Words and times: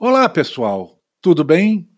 Olá, 0.00 0.28
pessoal, 0.28 0.96
tudo 1.20 1.42
bem? 1.42 1.88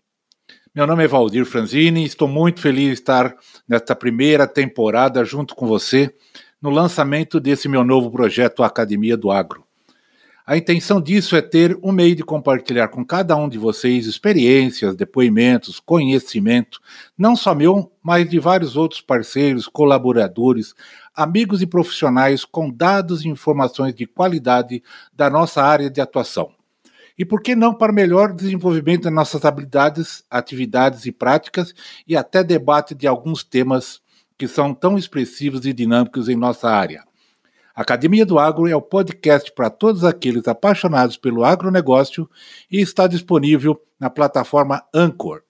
Meu 0.73 0.87
nome 0.87 1.03
é 1.03 1.07
Valdir 1.07 1.45
Franzini 1.45 2.01
e 2.01 2.07
estou 2.07 2.27
muito 2.27 2.59
feliz 2.59 2.87
de 2.87 2.93
estar 2.93 3.35
nesta 3.69 3.95
primeira 3.95 4.47
temporada 4.47 5.23
junto 5.23 5.53
com 5.53 5.67
você 5.67 6.11
no 6.59 6.71
lançamento 6.71 7.39
desse 7.39 7.69
meu 7.69 7.83
novo 7.83 8.09
projeto 8.09 8.63
Academia 8.63 9.15
do 9.15 9.29
Agro. 9.29 9.63
A 10.47 10.57
intenção 10.57 10.99
disso 10.99 11.35
é 11.35 11.43
ter 11.43 11.77
um 11.83 11.91
meio 11.91 12.15
de 12.15 12.23
compartilhar 12.23 12.87
com 12.87 13.05
cada 13.05 13.35
um 13.35 13.47
de 13.47 13.59
vocês 13.59 14.07
experiências, 14.07 14.95
depoimentos, 14.95 15.79
conhecimento, 15.79 16.79
não 17.15 17.35
só 17.35 17.53
meu, 17.53 17.91
mas 18.01 18.27
de 18.27 18.39
vários 18.39 18.75
outros 18.75 18.99
parceiros, 18.99 19.67
colaboradores, 19.67 20.73
amigos 21.13 21.61
e 21.61 21.67
profissionais 21.67 22.43
com 22.43 22.67
dados 22.67 23.23
e 23.23 23.27
informações 23.27 23.93
de 23.93 24.07
qualidade 24.07 24.81
da 25.13 25.29
nossa 25.29 25.61
área 25.61 25.87
de 25.87 26.01
atuação 26.01 26.51
e 27.21 27.25
por 27.25 27.39
que 27.39 27.55
não 27.55 27.71
para 27.71 27.93
melhor 27.93 28.33
desenvolvimento 28.33 29.03
das 29.03 29.13
nossas 29.13 29.45
habilidades, 29.45 30.23
atividades 30.27 31.05
e 31.05 31.11
práticas 31.11 31.71
e 32.07 32.17
até 32.17 32.43
debate 32.43 32.95
de 32.95 33.05
alguns 33.05 33.43
temas 33.43 34.01
que 34.35 34.47
são 34.47 34.73
tão 34.73 34.97
expressivos 34.97 35.63
e 35.67 35.71
dinâmicos 35.71 36.27
em 36.27 36.35
nossa 36.35 36.67
área. 36.67 37.03
A 37.75 37.83
Academia 37.83 38.25
do 38.25 38.39
Agro 38.39 38.67
é 38.67 38.75
o 38.75 38.81
podcast 38.81 39.53
para 39.53 39.69
todos 39.69 40.03
aqueles 40.03 40.47
apaixonados 40.47 41.15
pelo 41.15 41.43
agronegócio 41.43 42.27
e 42.71 42.81
está 42.81 43.05
disponível 43.05 43.79
na 43.99 44.09
plataforma 44.09 44.83
Anchor. 44.91 45.43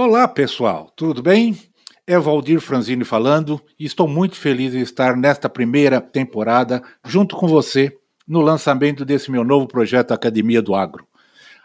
Olá, 0.00 0.28
pessoal, 0.28 0.92
tudo 0.94 1.20
bem? 1.20 1.58
É 2.06 2.16
Valdir 2.16 2.60
Franzini 2.60 3.02
falando 3.02 3.60
e 3.76 3.84
estou 3.84 4.06
muito 4.06 4.36
feliz 4.36 4.72
em 4.72 4.78
estar 4.78 5.16
nesta 5.16 5.48
primeira 5.48 6.00
temporada 6.00 6.80
junto 7.04 7.34
com 7.34 7.48
você 7.48 7.98
no 8.24 8.40
lançamento 8.40 9.04
desse 9.04 9.28
meu 9.28 9.42
novo 9.42 9.66
projeto 9.66 10.12
Academia 10.12 10.62
do 10.62 10.72
Agro. 10.72 11.04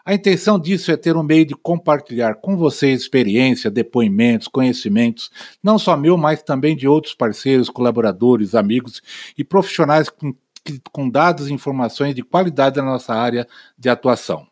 A 0.03 0.15
intenção 0.15 0.59
disso 0.59 0.91
é 0.91 0.97
ter 0.97 1.15
um 1.15 1.21
meio 1.21 1.45
de 1.45 1.53
compartilhar 1.53 2.33
com 2.41 2.57
vocês 2.57 3.01
experiência, 3.01 3.69
depoimentos, 3.69 4.47
conhecimentos, 4.47 5.29
não 5.61 5.77
só 5.77 5.95
meu, 5.95 6.17
mas 6.17 6.41
também 6.41 6.75
de 6.75 6.87
outros 6.87 7.13
parceiros, 7.13 7.69
colaboradores, 7.69 8.55
amigos 8.55 8.99
e 9.37 9.43
profissionais 9.43 10.09
com, 10.09 10.33
com 10.91 11.07
dados 11.07 11.49
e 11.49 11.53
informações 11.53 12.15
de 12.15 12.23
qualidade 12.23 12.77
da 12.77 12.83
nossa 12.83 13.13
área 13.13 13.47
de 13.77 13.89
atuação. 13.89 14.51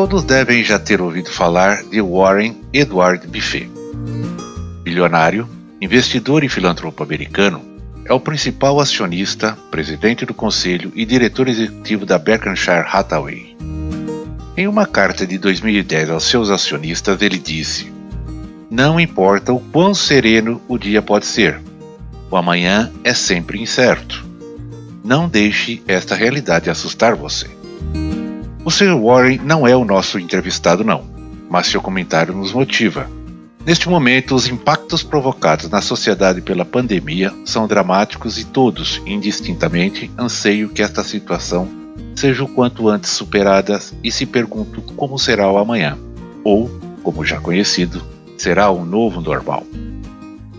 Todos 0.00 0.24
devem 0.24 0.64
já 0.64 0.78
ter 0.78 1.02
ouvido 1.02 1.28
falar 1.30 1.82
de 1.82 2.00
Warren 2.00 2.56
Edward 2.72 3.26
Buffett. 3.26 3.70
Bilionário, 4.82 5.46
investidor 5.78 6.42
e 6.42 6.48
filantropo 6.48 7.02
americano, 7.02 7.62
é 8.06 8.12
o 8.14 8.18
principal 8.18 8.80
acionista, 8.80 9.58
presidente 9.70 10.24
do 10.24 10.32
conselho 10.32 10.90
e 10.96 11.04
diretor 11.04 11.48
executivo 11.48 12.06
da 12.06 12.18
Berkshire 12.18 12.86
Hathaway. 12.90 13.54
Em 14.56 14.66
uma 14.66 14.86
carta 14.86 15.26
de 15.26 15.36
2010 15.36 16.08
aos 16.08 16.24
seus 16.24 16.48
acionistas, 16.48 17.20
ele 17.20 17.38
disse: 17.38 17.92
Não 18.70 18.98
importa 18.98 19.52
o 19.52 19.60
quão 19.60 19.92
sereno 19.92 20.62
o 20.66 20.78
dia 20.78 21.02
pode 21.02 21.26
ser, 21.26 21.60
o 22.30 22.38
amanhã 22.38 22.90
é 23.04 23.12
sempre 23.12 23.60
incerto. 23.60 24.26
Não 25.04 25.28
deixe 25.28 25.82
esta 25.86 26.14
realidade 26.14 26.70
assustar 26.70 27.14
você. 27.14 27.59
O 28.70 28.72
Sr. 28.72 28.96
Warren 28.96 29.40
não 29.42 29.66
é 29.66 29.74
o 29.74 29.84
nosso 29.84 30.16
entrevistado, 30.16 30.84
não, 30.84 31.02
mas 31.50 31.66
seu 31.66 31.82
comentário 31.82 32.32
nos 32.32 32.52
motiva. 32.52 33.10
Neste 33.66 33.88
momento, 33.88 34.32
os 34.32 34.46
impactos 34.46 35.02
provocados 35.02 35.68
na 35.68 35.82
sociedade 35.82 36.40
pela 36.40 36.64
pandemia 36.64 37.34
são 37.44 37.66
dramáticos 37.66 38.38
e 38.38 38.44
todos, 38.44 39.02
indistintamente, 39.04 40.08
anseiam 40.16 40.68
que 40.68 40.82
esta 40.82 41.02
situação 41.02 41.68
seja 42.14 42.44
o 42.44 42.48
quanto 42.48 42.88
antes 42.88 43.10
superada 43.10 43.76
e 44.04 44.12
se 44.12 44.24
perguntam 44.24 44.80
como 44.94 45.18
será 45.18 45.50
o 45.50 45.58
amanhã, 45.58 45.98
ou, 46.44 46.70
como 47.02 47.24
já 47.24 47.40
conhecido, 47.40 48.00
será 48.38 48.70
o 48.70 48.84
novo 48.84 49.20
normal. 49.20 49.66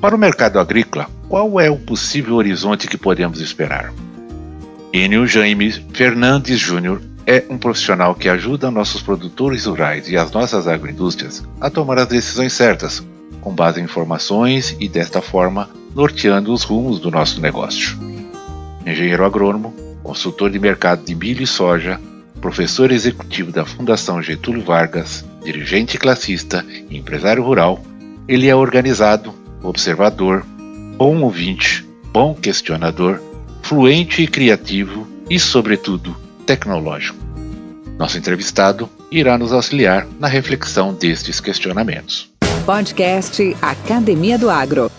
Para 0.01 0.17
o 0.17 0.19
mercado 0.19 0.59
agrícola, 0.59 1.07
qual 1.29 1.61
é 1.61 1.71
o 1.71 1.77
possível 1.77 2.35
horizonte 2.35 2.89
que 2.89 2.97
podemos 2.97 3.39
esperar? 3.39 3.93
Enio 4.91 5.25
Jaime 5.25 5.71
Fernandes 5.93 6.59
Júnior 6.59 7.01
é 7.25 7.43
um 7.49 7.57
profissional 7.57 8.15
que 8.15 8.27
ajuda 8.27 8.71
nossos 8.71 9.01
produtores 9.01 9.65
rurais 9.65 10.09
e 10.09 10.17
as 10.17 10.31
nossas 10.31 10.67
agroindústrias 10.67 11.43
a 11.59 11.69
tomar 11.69 11.99
as 11.99 12.07
decisões 12.07 12.53
certas, 12.53 13.03
com 13.39 13.53
base 13.53 13.79
em 13.79 13.83
informações 13.83 14.75
e, 14.79 14.87
desta 14.87 15.21
forma, 15.21 15.69
norteando 15.95 16.53
os 16.53 16.63
rumos 16.63 16.99
do 16.99 17.11
nosso 17.11 17.41
negócio. 17.41 17.97
Engenheiro 18.85 19.25
agrônomo, 19.25 19.73
consultor 20.03 20.49
de 20.49 20.59
mercado 20.59 21.03
de 21.03 21.13
milho 21.13 21.43
e 21.43 21.47
soja, 21.47 21.99
professor 22.39 22.91
executivo 22.91 23.51
da 23.51 23.65
Fundação 23.65 24.21
Getúlio 24.21 24.63
Vargas, 24.63 25.23
dirigente 25.43 25.97
classista 25.97 26.65
e 26.89 26.97
empresário 26.97 27.43
rural, 27.43 27.79
ele 28.27 28.47
é 28.47 28.55
organizado, 28.55 29.33
observador, 29.61 30.43
bom 30.97 31.21
ouvinte, 31.21 31.85
bom 32.11 32.33
questionador, 32.33 33.21
fluente 33.61 34.23
e 34.23 34.27
criativo 34.27 35.07
e, 35.29 35.39
sobretudo, 35.39 36.15
tecnológico. 36.51 37.17
Nosso 37.97 38.17
entrevistado 38.17 38.89
irá 39.09 39.37
nos 39.37 39.53
auxiliar 39.53 40.05
na 40.19 40.27
reflexão 40.27 40.93
destes 40.93 41.39
questionamentos. 41.39 42.29
Podcast 42.65 43.55
Academia 43.61 44.37
do 44.37 44.49
Agro. 44.49 44.91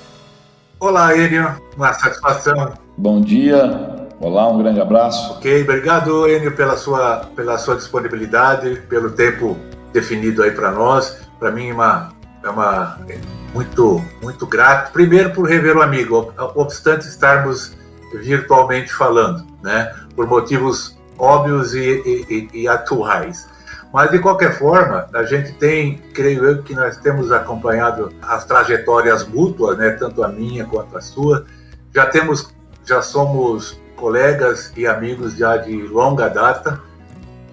Olá, 0.81 1.15
Enio. 1.15 1.61
Uma 1.77 1.93
satisfação. 1.93 2.73
Bom 2.97 3.21
dia. 3.21 4.09
Olá, 4.19 4.49
um 4.49 4.63
grande 4.63 4.81
abraço. 4.81 5.33
Ok, 5.33 5.63
obrigado, 5.63 6.27
Enio, 6.27 6.57
pela 6.57 6.75
sua, 6.79 7.29
pela 7.37 7.59
sua 7.59 7.77
disponibilidade, 7.77 8.81
pelo 8.89 9.11
tempo 9.11 9.59
definido 9.93 10.43
aí 10.43 10.53
para 10.53 10.71
nós. 10.71 11.19
Para 11.39 11.51
mim, 11.51 11.71
uma, 11.71 12.15
é 12.43 12.49
uma 12.49 12.99
é 13.11 13.19
muito, 13.53 14.03
muito 14.23 14.47
grato. 14.47 14.91
Primeiro, 14.93 15.33
por 15.33 15.47
rever 15.47 15.77
o 15.77 15.83
amigo, 15.83 16.33
obstante 16.55 17.07
estarmos 17.07 17.77
virtualmente 18.23 18.91
falando, 18.91 19.47
né? 19.63 19.95
Por 20.17 20.27
motivos 20.27 20.97
óbvios 21.23 21.73
e, 21.73 22.03
e, 22.29 22.63
e, 22.63 22.69
atuais. 22.69 23.49
Mas, 23.93 24.11
de 24.11 24.19
qualquer 24.19 24.59
forma, 24.59 25.07
a 25.15 25.23
gente 25.23 25.53
tem, 25.53 25.99
creio 26.13 26.45
eu, 26.45 26.63
que 26.63 26.75
nós 26.75 26.97
temos 26.97 27.31
acompanhado 27.31 28.13
as 28.21 28.45
trajetórias 28.45 29.25
mútuas, 29.25 29.79
né, 29.79 29.91
tanto 29.91 30.25
a 30.25 30.29
minha 30.29 30.65
quanto 30.65 30.97
a 30.97 31.01
sua. 31.01 31.47
Já 31.95 32.07
temos, 32.07 32.53
já 32.85 33.01
somos 33.01 33.81
colegas 33.95 34.73
e 34.77 34.85
amigos 34.85 35.37
já 35.37 35.57
de 35.59 35.77
longa 35.83 36.29
data. 36.29 36.81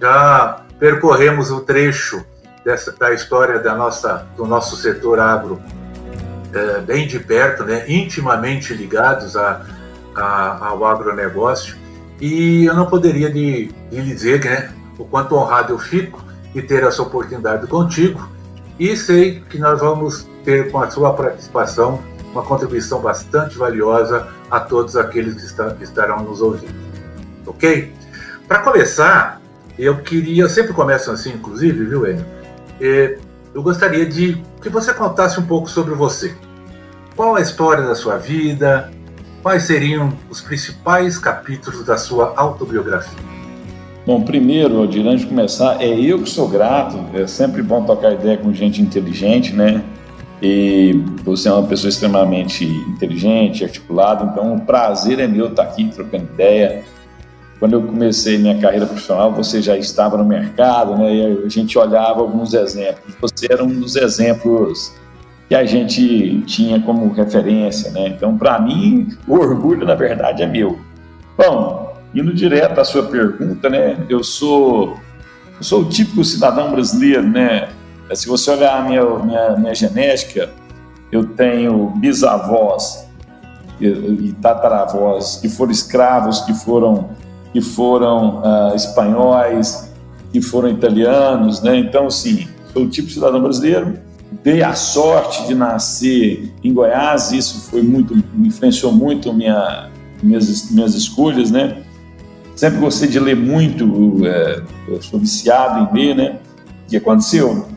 Já 0.01 0.61
percorremos 0.79 1.51
o 1.51 1.61
trecho 1.61 2.25
dessa, 2.65 2.91
da 2.93 3.13
história 3.13 3.59
da 3.59 3.75
nossa, 3.75 4.25
do 4.35 4.47
nosso 4.47 4.77
setor 4.77 5.19
agro 5.19 5.61
é, 6.53 6.79
bem 6.79 7.05
de 7.05 7.19
perto, 7.19 7.63
né, 7.63 7.85
intimamente 7.87 8.73
ligados 8.73 9.35
a, 9.35 9.61
a, 10.15 10.67
ao 10.69 10.83
agronegócio. 10.85 11.78
E 12.19 12.65
eu 12.65 12.73
não 12.73 12.85
poderia 12.85 13.31
de, 13.31 13.71
de 13.89 14.01
lhe 14.01 14.13
dizer 14.13 14.43
né, 14.43 14.73
o 14.97 15.05
quanto 15.05 15.35
honrado 15.35 15.73
eu 15.73 15.79
fico 15.79 16.23
de 16.53 16.61
ter 16.61 16.83
essa 16.83 17.01
oportunidade 17.01 17.67
contigo 17.67 18.29
e 18.79 18.95
sei 18.95 19.41
que 19.49 19.57
nós 19.57 19.79
vamos 19.79 20.27
ter 20.43 20.71
com 20.71 20.81
a 20.81 20.89
sua 20.89 21.13
participação 21.13 22.01
uma 22.31 22.43
contribuição 22.43 23.01
bastante 23.01 23.57
valiosa 23.57 24.27
a 24.49 24.59
todos 24.59 24.95
aqueles 24.95 25.35
que, 25.35 25.45
está, 25.45 25.71
que 25.71 25.83
estarão 25.83 26.23
nos 26.23 26.41
ouvindo. 26.41 26.73
Ok? 27.45 27.91
Para 28.47 28.59
começar, 28.59 29.41
eu 29.77 29.97
queria, 29.97 30.43
eu 30.43 30.49
sempre 30.49 30.73
começo 30.73 31.11
assim, 31.11 31.33
inclusive, 31.33 31.85
viu, 31.85 32.05
Enio? 32.05 32.25
É, 32.79 33.17
eu 33.53 33.63
gostaria 33.63 34.05
de 34.05 34.43
que 34.61 34.69
você 34.69 34.93
contasse 34.93 35.39
um 35.39 35.45
pouco 35.45 35.69
sobre 35.69 35.93
você. 35.93 36.35
Qual 37.15 37.35
a 37.35 37.41
história 37.41 37.83
da 37.85 37.95
sua 37.95 38.17
vida? 38.17 38.91
Quais 39.41 39.63
seriam 39.63 40.11
os 40.29 40.41
principais 40.41 41.17
capítulos 41.17 41.85
da 41.85 41.97
sua 41.97 42.33
autobiografia? 42.35 43.17
Bom, 44.05 44.21
primeiro, 44.21 44.77
Aldir, 44.77 45.07
antes 45.07 45.21
de 45.21 45.27
começar, 45.27 45.81
é 45.81 45.87
eu 45.87 46.21
que 46.21 46.29
sou 46.29 46.49
grato. 46.49 46.97
É 47.13 47.25
sempre 47.25 47.61
bom 47.61 47.83
tocar 47.85 48.11
ideia 48.13 48.37
com 48.37 48.51
gente 48.53 48.81
inteligente, 48.81 49.53
né? 49.53 49.81
E 50.41 50.93
você 51.23 51.47
é 51.47 51.53
uma 51.53 51.67
pessoa 51.67 51.89
extremamente 51.89 52.65
inteligente, 52.65 53.63
articulada, 53.63 54.25
então 54.25 54.55
o 54.55 54.61
prazer 54.61 55.19
é 55.19 55.27
meu 55.27 55.47
estar 55.47 55.63
aqui 55.63 55.89
trocando 55.89 56.23
ideia. 56.23 56.83
Quando 57.59 57.73
eu 57.73 57.81
comecei 57.81 58.37
minha 58.37 58.57
carreira 58.59 58.85
profissional, 58.85 59.33
você 59.33 59.61
já 59.61 59.77
estava 59.77 60.17
no 60.17 60.25
mercado, 60.25 60.97
né? 60.97 61.13
E 61.13 61.45
a 61.45 61.49
gente 61.49 61.77
olhava 61.77 62.19
alguns 62.19 62.53
exemplos. 62.53 63.15
Você 63.21 63.47
era 63.49 63.63
um 63.63 63.67
dos 63.67 63.95
exemplos 63.95 64.93
que 65.49 65.55
a 65.55 65.65
gente 65.65 66.41
tinha 66.41 66.79
como 66.79 67.11
referência, 67.11 67.89
né? 67.91 68.09
Então, 68.09 68.37
para 68.37 68.59
mim, 68.59 69.09
o 69.27 69.33
orgulho, 69.33 69.83
na 69.83 69.95
verdade, 69.95 70.43
é 70.43 70.47
meu. 70.47 70.79
Bom, 71.35 71.97
indo 72.13 72.31
direto 72.31 72.79
à 72.79 72.85
sua 72.85 73.03
pergunta, 73.07 73.67
né? 73.67 73.97
Eu 74.07 74.23
sou, 74.23 74.95
eu 75.57 75.63
sou 75.63 75.81
o 75.81 75.85
típico 75.89 76.23
cidadão 76.23 76.71
brasileiro, 76.71 77.27
né? 77.27 77.69
Se 78.13 78.27
você 78.27 78.51
olhar 78.51 78.77
a 78.77 78.83
minha, 78.83 79.03
minha, 79.03 79.57
minha 79.57 79.73
genética, 79.73 80.51
eu 81.11 81.25
tenho 81.25 81.87
bisavós 81.95 83.07
e, 83.81 84.35
tataravós 84.39 85.37
que 85.37 85.49
foram 85.49 85.71
escravos, 85.71 86.41
que 86.41 86.53
foram, 86.53 87.09
que 87.51 87.61
foram 87.61 88.41
uh, 88.41 88.75
espanhóis, 88.75 89.91
que 90.31 90.41
foram 90.41 90.69
italianos, 90.69 91.59
né? 91.63 91.75
Então, 91.75 92.07
sim, 92.11 92.47
sou 92.71 92.83
o 92.83 92.87
de 92.87 93.01
cidadão 93.11 93.41
brasileiro. 93.41 94.08
Dei 94.43 94.63
a 94.63 94.73
sorte 94.73 95.45
de 95.47 95.53
nascer 95.53 96.53
em 96.63 96.73
Goiás, 96.73 97.31
isso 97.31 97.69
foi 97.69 97.81
muito, 97.81 98.15
influenciou 98.37 98.91
muito 98.91 99.33
minha, 99.33 99.89
minhas, 100.23 100.71
minhas 100.71 100.95
escolhas, 100.95 101.51
né? 101.51 101.83
Sempre 102.55 102.79
gostei 102.79 103.09
de 103.09 103.19
ler 103.19 103.35
muito, 103.35 104.25
é, 104.25 104.61
sou 105.01 105.19
viciado 105.19 105.89
em 105.89 105.93
ler, 105.93 106.15
né? 106.15 106.39
O 106.85 106.89
que 106.89 106.97
aconteceu? 106.97 107.67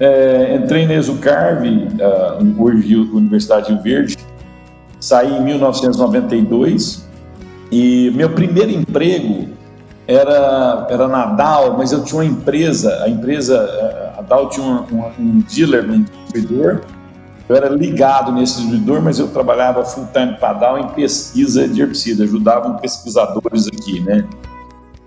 É, 0.00 0.56
entrei 0.56 0.86
na 0.86 0.94
Exucarve, 0.94 1.68
uh, 1.68 2.62
hoje 2.62 2.96
Universidade 2.96 3.66
de 3.66 3.74
Rio 3.74 3.82
Verde, 3.82 4.16
saí 4.98 5.32
em 5.32 5.44
1992 5.44 7.08
e 7.70 8.10
meu 8.14 8.30
primeiro 8.30 8.70
emprego 8.70 9.48
era, 10.06 10.86
era 10.90 11.06
na 11.06 11.26
DAO, 11.26 11.76
mas 11.78 11.92
eu 11.92 12.02
tinha 12.02 12.20
uma 12.20 12.24
empresa, 12.24 13.02
a 13.04 13.08
empresa, 13.08 13.56
a 14.16 14.22
DAO 14.22 14.48
tinha 14.48 14.66
uma, 14.66 14.80
uma, 14.82 15.12
um 15.18 15.40
dealer, 15.40 15.90
um 15.90 16.02
distribuidor, 16.02 16.80
eu 17.48 17.56
era 17.56 17.68
ligado 17.68 18.30
nesse 18.30 18.58
distribuidor, 18.58 19.02
mas 19.02 19.18
eu 19.18 19.28
trabalhava 19.28 19.84
full 19.84 20.06
time 20.12 20.36
para 20.36 20.50
a 20.50 20.52
DAO 20.52 20.78
em 20.78 20.88
pesquisa 20.88 21.66
de 21.66 21.82
herbicida, 21.82 22.22
ajudava 22.22 22.78
pesquisadores 22.78 23.66
aqui, 23.66 24.00
né? 24.00 24.24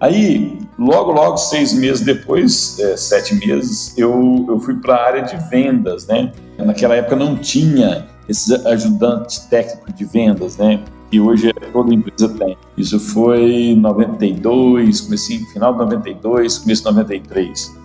Aí, 0.03 0.59
logo, 0.77 1.13
logo, 1.13 1.37
seis 1.37 1.73
meses 1.73 2.01
depois, 2.01 2.77
é, 2.77 2.97
sete 2.97 3.35
meses, 3.35 3.97
eu, 3.97 4.45
eu 4.49 4.59
fui 4.59 4.75
para 4.75 4.95
a 4.95 5.05
área 5.05 5.21
de 5.21 5.37
vendas, 5.49 6.05
né? 6.07 6.33
Naquela 6.57 6.95
época 6.95 7.15
não 7.15 7.37
tinha 7.37 8.05
esses 8.27 8.51
ajudantes 8.65 9.39
técnicos 9.49 9.93
de 9.93 10.03
vendas, 10.03 10.57
né? 10.57 10.83
Que 11.09 11.21
hoje 11.21 11.53
toda 11.71 11.93
empresa 11.93 12.27
tem. 12.27 12.57
Isso 12.77 12.99
foi 12.99 13.41
em 13.43 13.79
92, 13.79 14.99
comecei 14.99 15.39
final 15.53 15.71
de 15.71 15.79
92, 15.79 16.57
começo 16.57 16.81
de 16.81 16.85
93. 16.89 17.82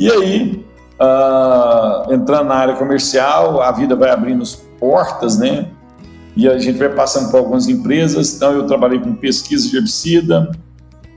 E 0.00 0.10
aí, 0.10 0.64
uh, 0.98 2.10
entrando 2.10 2.48
na 2.48 2.54
área 2.54 2.74
comercial, 2.74 3.60
a 3.60 3.70
vida 3.70 3.94
vai 3.94 4.08
abrindo 4.08 4.42
as 4.42 4.54
portas, 4.54 5.38
né? 5.38 5.68
E 6.34 6.48
a 6.48 6.58
gente 6.58 6.78
vai 6.78 6.88
passando 6.88 7.30
por 7.30 7.36
algumas 7.36 7.68
empresas. 7.68 8.34
Então, 8.34 8.52
eu 8.52 8.66
trabalhei 8.66 8.98
com 8.98 9.14
pesquisa 9.14 9.68
de 9.68 9.76
herbicida, 9.76 10.50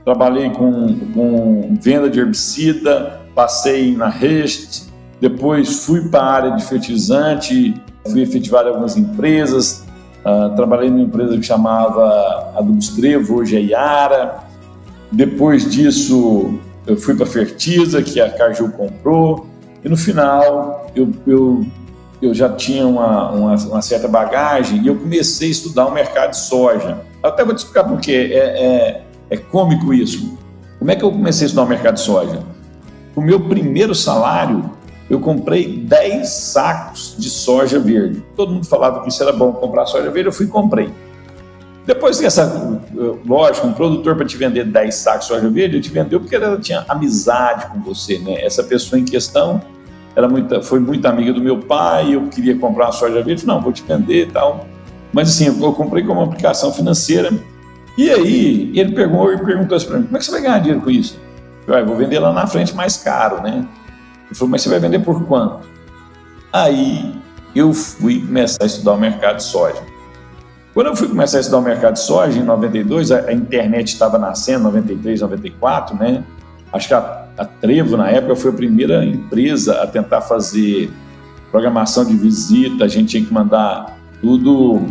trabalhei 0.04 0.50
com, 0.50 0.98
com 1.14 1.78
venda 1.80 2.10
de 2.10 2.20
herbicida, 2.20 3.22
passei 3.34 3.96
na 3.96 4.10
REST, 4.10 4.92
depois 5.18 5.86
fui 5.86 6.06
para 6.10 6.20
a 6.20 6.30
área 6.30 6.50
de 6.50 6.62
fertilizante, 6.66 7.74
fui 8.06 8.20
efetivado 8.20 8.68
em 8.68 8.72
algumas 8.72 8.98
empresas, 8.98 9.82
uh, 10.26 10.54
trabalhei 10.56 10.90
numa 10.90 11.04
empresa 11.04 11.38
que 11.38 11.42
chamava 11.42 12.52
Adubos 12.54 12.90
Trevo, 12.90 13.36
hoje 13.36 13.56
é 13.56 13.62
Iara. 13.62 14.44
Depois 15.10 15.70
disso, 15.70 16.58
eu 16.86 16.96
fui 16.96 17.14
para 17.14 17.24
a 17.24 17.28
Fertiza, 17.28 18.02
que 18.02 18.20
a 18.20 18.30
Cargill 18.30 18.70
comprou, 18.70 19.46
e 19.84 19.88
no 19.88 19.96
final 19.96 20.90
eu, 20.94 21.10
eu, 21.26 21.66
eu 22.20 22.34
já 22.34 22.48
tinha 22.48 22.86
uma, 22.86 23.30
uma, 23.30 23.54
uma, 23.54 23.82
certa 23.82 24.08
bagagem 24.08 24.82
e 24.82 24.86
eu 24.86 24.96
comecei 24.96 25.48
a 25.48 25.50
estudar 25.50 25.86
o 25.86 25.92
mercado 25.92 26.30
de 26.30 26.38
soja. 26.38 27.00
Até 27.22 27.44
vou 27.44 27.54
te 27.54 27.58
explicar 27.58 27.84
por 27.84 28.00
quê. 28.00 28.30
É, 28.32 28.38
é, 28.38 29.04
é 29.30 29.36
cômico 29.36 29.92
isso. 29.92 30.38
Como 30.78 30.90
é 30.90 30.96
que 30.96 31.04
eu 31.04 31.10
comecei 31.10 31.44
a 31.44 31.46
estudar 31.46 31.64
o 31.64 31.68
mercado 31.68 31.94
de 31.94 32.00
soja? 32.00 32.42
O 33.14 33.20
meu 33.20 33.40
primeiro 33.40 33.94
salário, 33.94 34.70
eu 35.08 35.20
comprei 35.20 35.78
10 35.78 36.28
sacos 36.28 37.14
de 37.18 37.30
soja 37.30 37.78
verde. 37.78 38.22
Todo 38.36 38.52
mundo 38.52 38.66
falava 38.66 39.02
que 39.02 39.08
isso 39.08 39.22
era 39.22 39.32
bom 39.32 39.52
comprar 39.52 39.86
soja 39.86 40.10
verde, 40.10 40.28
eu 40.28 40.32
fui 40.32 40.46
e 40.46 40.48
comprei. 40.48 40.90
Depois 41.86 42.18
que 42.18 42.24
essa, 42.24 42.80
lógico, 43.26 43.66
um 43.66 43.72
produtor 43.72 44.16
para 44.16 44.24
te 44.24 44.36
vender 44.36 44.64
10 44.64 44.94
sacos 44.94 45.20
de 45.22 45.26
soja 45.26 45.48
verde, 45.50 45.76
ele 45.76 45.82
te 45.82 45.90
vendeu 45.90 46.18
porque 46.18 46.34
ela 46.34 46.58
tinha 46.58 46.84
amizade 46.88 47.66
com 47.66 47.80
você, 47.80 48.18
né? 48.18 48.42
Essa 48.42 48.64
pessoa 48.64 48.98
em 48.98 49.04
questão 49.04 49.60
era 50.16 50.26
muito, 50.26 50.62
foi 50.62 50.80
muito 50.80 51.04
amiga 51.06 51.32
do 51.32 51.42
meu 51.42 51.58
pai, 51.58 52.14
eu 52.14 52.26
queria 52.28 52.56
comprar 52.56 52.86
uma 52.86 52.92
soja 52.92 53.22
verde, 53.22 53.46
não, 53.46 53.60
vou 53.60 53.72
te 53.72 53.82
vender 53.82 54.28
e 54.28 54.30
tal. 54.30 54.66
Mas 55.12 55.28
assim, 55.28 55.46
eu 55.46 55.72
comprei 55.74 56.02
como 56.02 56.20
uma 56.20 56.26
aplicação 56.26 56.72
financeira 56.72 57.30
e 57.98 58.10
aí 58.10 58.72
ele 58.74 58.92
pegou 58.92 59.32
e 59.32 59.38
perguntou 59.38 59.76
assim 59.76 59.86
para 59.86 59.98
mim, 59.98 60.04
como 60.04 60.16
é 60.16 60.18
que 60.18 60.24
você 60.24 60.30
vai 60.30 60.40
ganhar 60.40 60.58
dinheiro 60.58 60.80
com 60.80 60.90
isso? 60.90 61.20
Eu 61.60 61.66
falei, 61.66 61.82
ah, 61.82 61.84
vou 61.84 61.96
vender 61.96 62.18
lá 62.18 62.32
na 62.32 62.46
frente 62.46 62.74
mais 62.74 62.96
caro, 62.96 63.42
né? 63.42 63.66
Ele 64.26 64.34
falou, 64.34 64.50
mas 64.50 64.62
você 64.62 64.70
vai 64.70 64.80
vender 64.80 65.00
por 65.00 65.22
quanto? 65.26 65.60
Aí 66.50 67.14
eu 67.54 67.72
fui 67.74 68.20
começar 68.20 68.62
a 68.62 68.66
estudar 68.66 68.92
o 68.92 68.98
mercado 68.98 69.36
de 69.36 69.44
soja. 69.44 69.82
Quando 70.74 70.88
eu 70.88 70.96
fui 70.96 71.08
começar 71.08 71.38
a 71.38 71.40
estudar 71.40 71.58
o 71.58 71.62
mercado 71.62 71.94
de 71.94 72.00
soja, 72.00 72.38
em 72.38 72.42
92, 72.42 73.12
a, 73.12 73.32
internet 73.32 73.88
estava 73.88 74.18
nascendo, 74.18 74.64
93, 74.64 75.20
94, 75.20 75.96
né? 75.96 76.24
Acho 76.72 76.88
que 76.88 76.94
a, 76.94 77.26
a 77.38 77.44
Trevo, 77.44 77.96
na 77.96 78.10
época, 78.10 78.34
foi 78.34 78.50
a 78.50 78.54
primeira 78.54 79.04
empresa 79.04 79.80
a 79.80 79.86
tentar 79.86 80.20
fazer 80.20 80.90
programação 81.52 82.04
de 82.04 82.16
visita, 82.16 82.84
a 82.84 82.88
gente 82.88 83.10
tinha 83.10 83.24
que 83.24 83.32
mandar 83.32 83.96
tudo 84.20 84.82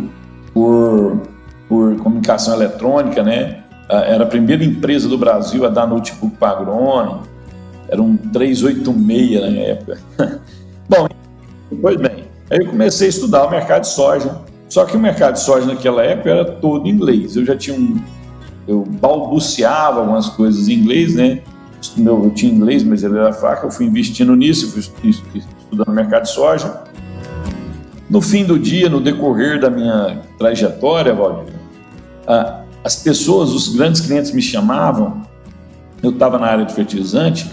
por 0.54 1.20
por 1.68 1.96
comunicação 1.96 2.54
eletrônica, 2.54 3.22
né? 3.22 3.62
Era 3.88 4.24
a 4.24 4.26
primeira 4.26 4.64
empresa 4.64 5.08
do 5.08 5.18
Brasil 5.18 5.64
a 5.64 5.68
dar 5.68 5.86
notebook 5.86 6.36
para 6.36 6.58
agrônomo. 6.58 7.22
Era 7.88 8.00
um 8.00 8.16
386 8.16 9.40
na 9.40 9.60
época. 9.60 9.98
Bom, 10.88 11.08
pois 11.80 11.96
bem, 11.96 12.24
aí 12.50 12.58
eu 12.58 12.66
comecei 12.66 13.08
a 13.08 13.10
estudar 13.10 13.46
o 13.46 13.50
mercado 13.50 13.82
de 13.82 13.88
soja. 13.88 14.40
Só 14.68 14.84
que 14.84 14.96
o 14.96 15.00
mercado 15.00 15.34
de 15.34 15.40
soja 15.40 15.66
naquela 15.66 16.02
época 16.02 16.30
era 16.30 16.44
todo 16.44 16.88
inglês. 16.88 17.36
Eu 17.36 17.44
já 17.44 17.56
tinha 17.56 17.76
um. 17.76 18.00
Eu 18.66 18.82
balbuciava 18.82 20.00
algumas 20.00 20.28
coisas 20.30 20.68
em 20.68 20.74
inglês, 20.74 21.14
né? 21.14 21.42
Eu 21.98 22.30
tinha 22.30 22.50
inglês, 22.52 22.82
mas 22.82 23.04
ele 23.04 23.18
era 23.18 23.32
fraco. 23.32 23.66
Eu 23.66 23.70
fui 23.70 23.86
investindo 23.86 24.34
nisso, 24.34 24.72
fui 24.72 25.10
estudando 25.10 25.94
mercado 25.94 26.22
de 26.22 26.30
soja. 26.30 26.82
No 28.08 28.20
fim 28.20 28.44
do 28.44 28.58
dia, 28.58 28.88
no 28.88 29.00
decorrer 29.00 29.60
da 29.60 29.70
minha 29.70 30.22
trajetória, 30.38 31.14
Valdir, 31.14 31.54
as 32.82 32.96
pessoas, 32.96 33.50
os 33.50 33.74
grandes 33.74 34.00
clientes 34.00 34.30
me 34.30 34.42
chamavam, 34.42 35.22
eu 36.02 36.10
estava 36.10 36.38
na 36.38 36.46
área 36.46 36.64
de 36.66 36.74
fertilizante, 36.74 37.50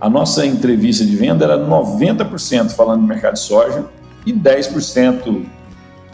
a 0.00 0.10
nossa 0.10 0.44
entrevista 0.44 1.04
de 1.04 1.14
venda 1.14 1.44
era 1.44 1.58
90% 1.58 2.70
falando 2.70 3.02
do 3.02 3.06
mercado 3.06 3.34
de 3.34 3.40
soja 3.40 3.86
e 4.26 4.32
10% 4.32 5.46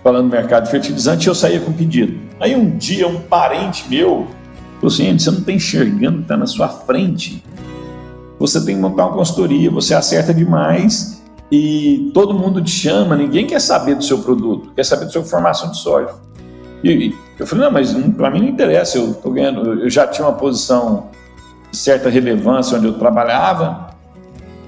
falando 0.04 0.28
do 0.28 0.30
mercado 0.30 0.64
de 0.64 0.70
fertilizante 0.70 1.26
eu 1.26 1.34
saía 1.34 1.58
com 1.58 1.72
pedido. 1.72 2.20
Aí 2.38 2.54
um 2.54 2.76
dia 2.76 3.08
um 3.08 3.20
parente 3.20 3.88
meu 3.88 4.28
falou 4.74 4.92
assim, 4.92 5.18
você 5.18 5.30
não 5.30 5.38
está 5.38 5.52
enxergando, 5.52 6.20
está 6.20 6.36
na 6.36 6.46
sua 6.46 6.68
frente. 6.68 7.42
Você 8.38 8.62
tem 8.62 8.76
que 8.76 8.82
montar 8.82 9.06
uma 9.06 9.16
consultoria, 9.16 9.70
você 9.70 9.94
acerta 9.94 10.34
demais 10.34 11.24
e 11.50 12.10
todo 12.12 12.34
mundo 12.34 12.62
te 12.62 12.70
chama, 12.70 13.16
ninguém 13.16 13.46
quer 13.46 13.60
saber 13.60 13.94
do 13.94 14.04
seu 14.04 14.18
produto, 14.18 14.72
quer 14.76 14.84
saber 14.84 15.06
da 15.06 15.10
sua 15.10 15.24
formação 15.24 15.70
de 15.70 15.78
soja. 15.78 16.14
E 16.82 17.14
eu 17.38 17.46
falei, 17.46 17.64
não, 17.64 17.72
mas 17.72 17.94
para 18.16 18.30
mim 18.30 18.40
não 18.40 18.48
interessa, 18.48 18.98
eu 18.98 19.14
tô 19.14 19.30
ganhando, 19.30 19.82
eu 19.84 19.88
já 19.88 20.06
tinha 20.06 20.26
uma 20.26 20.36
posição 20.36 21.08
de 21.70 21.78
certa 21.78 22.10
relevância 22.10 22.76
onde 22.76 22.86
eu 22.86 22.98
trabalhava 22.98 23.90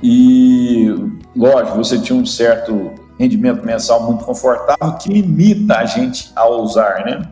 e 0.02 0.95
lógico, 1.37 1.76
você 1.76 1.99
tinha 1.99 2.19
um 2.19 2.25
certo 2.25 2.93
rendimento 3.18 3.64
mensal 3.64 4.02
muito 4.02 4.25
confortável 4.25 4.92
que 4.99 5.08
limita 5.08 5.78
a 5.78 5.85
gente 5.85 6.30
a 6.35 6.49
usar, 6.49 7.04
né? 7.04 7.23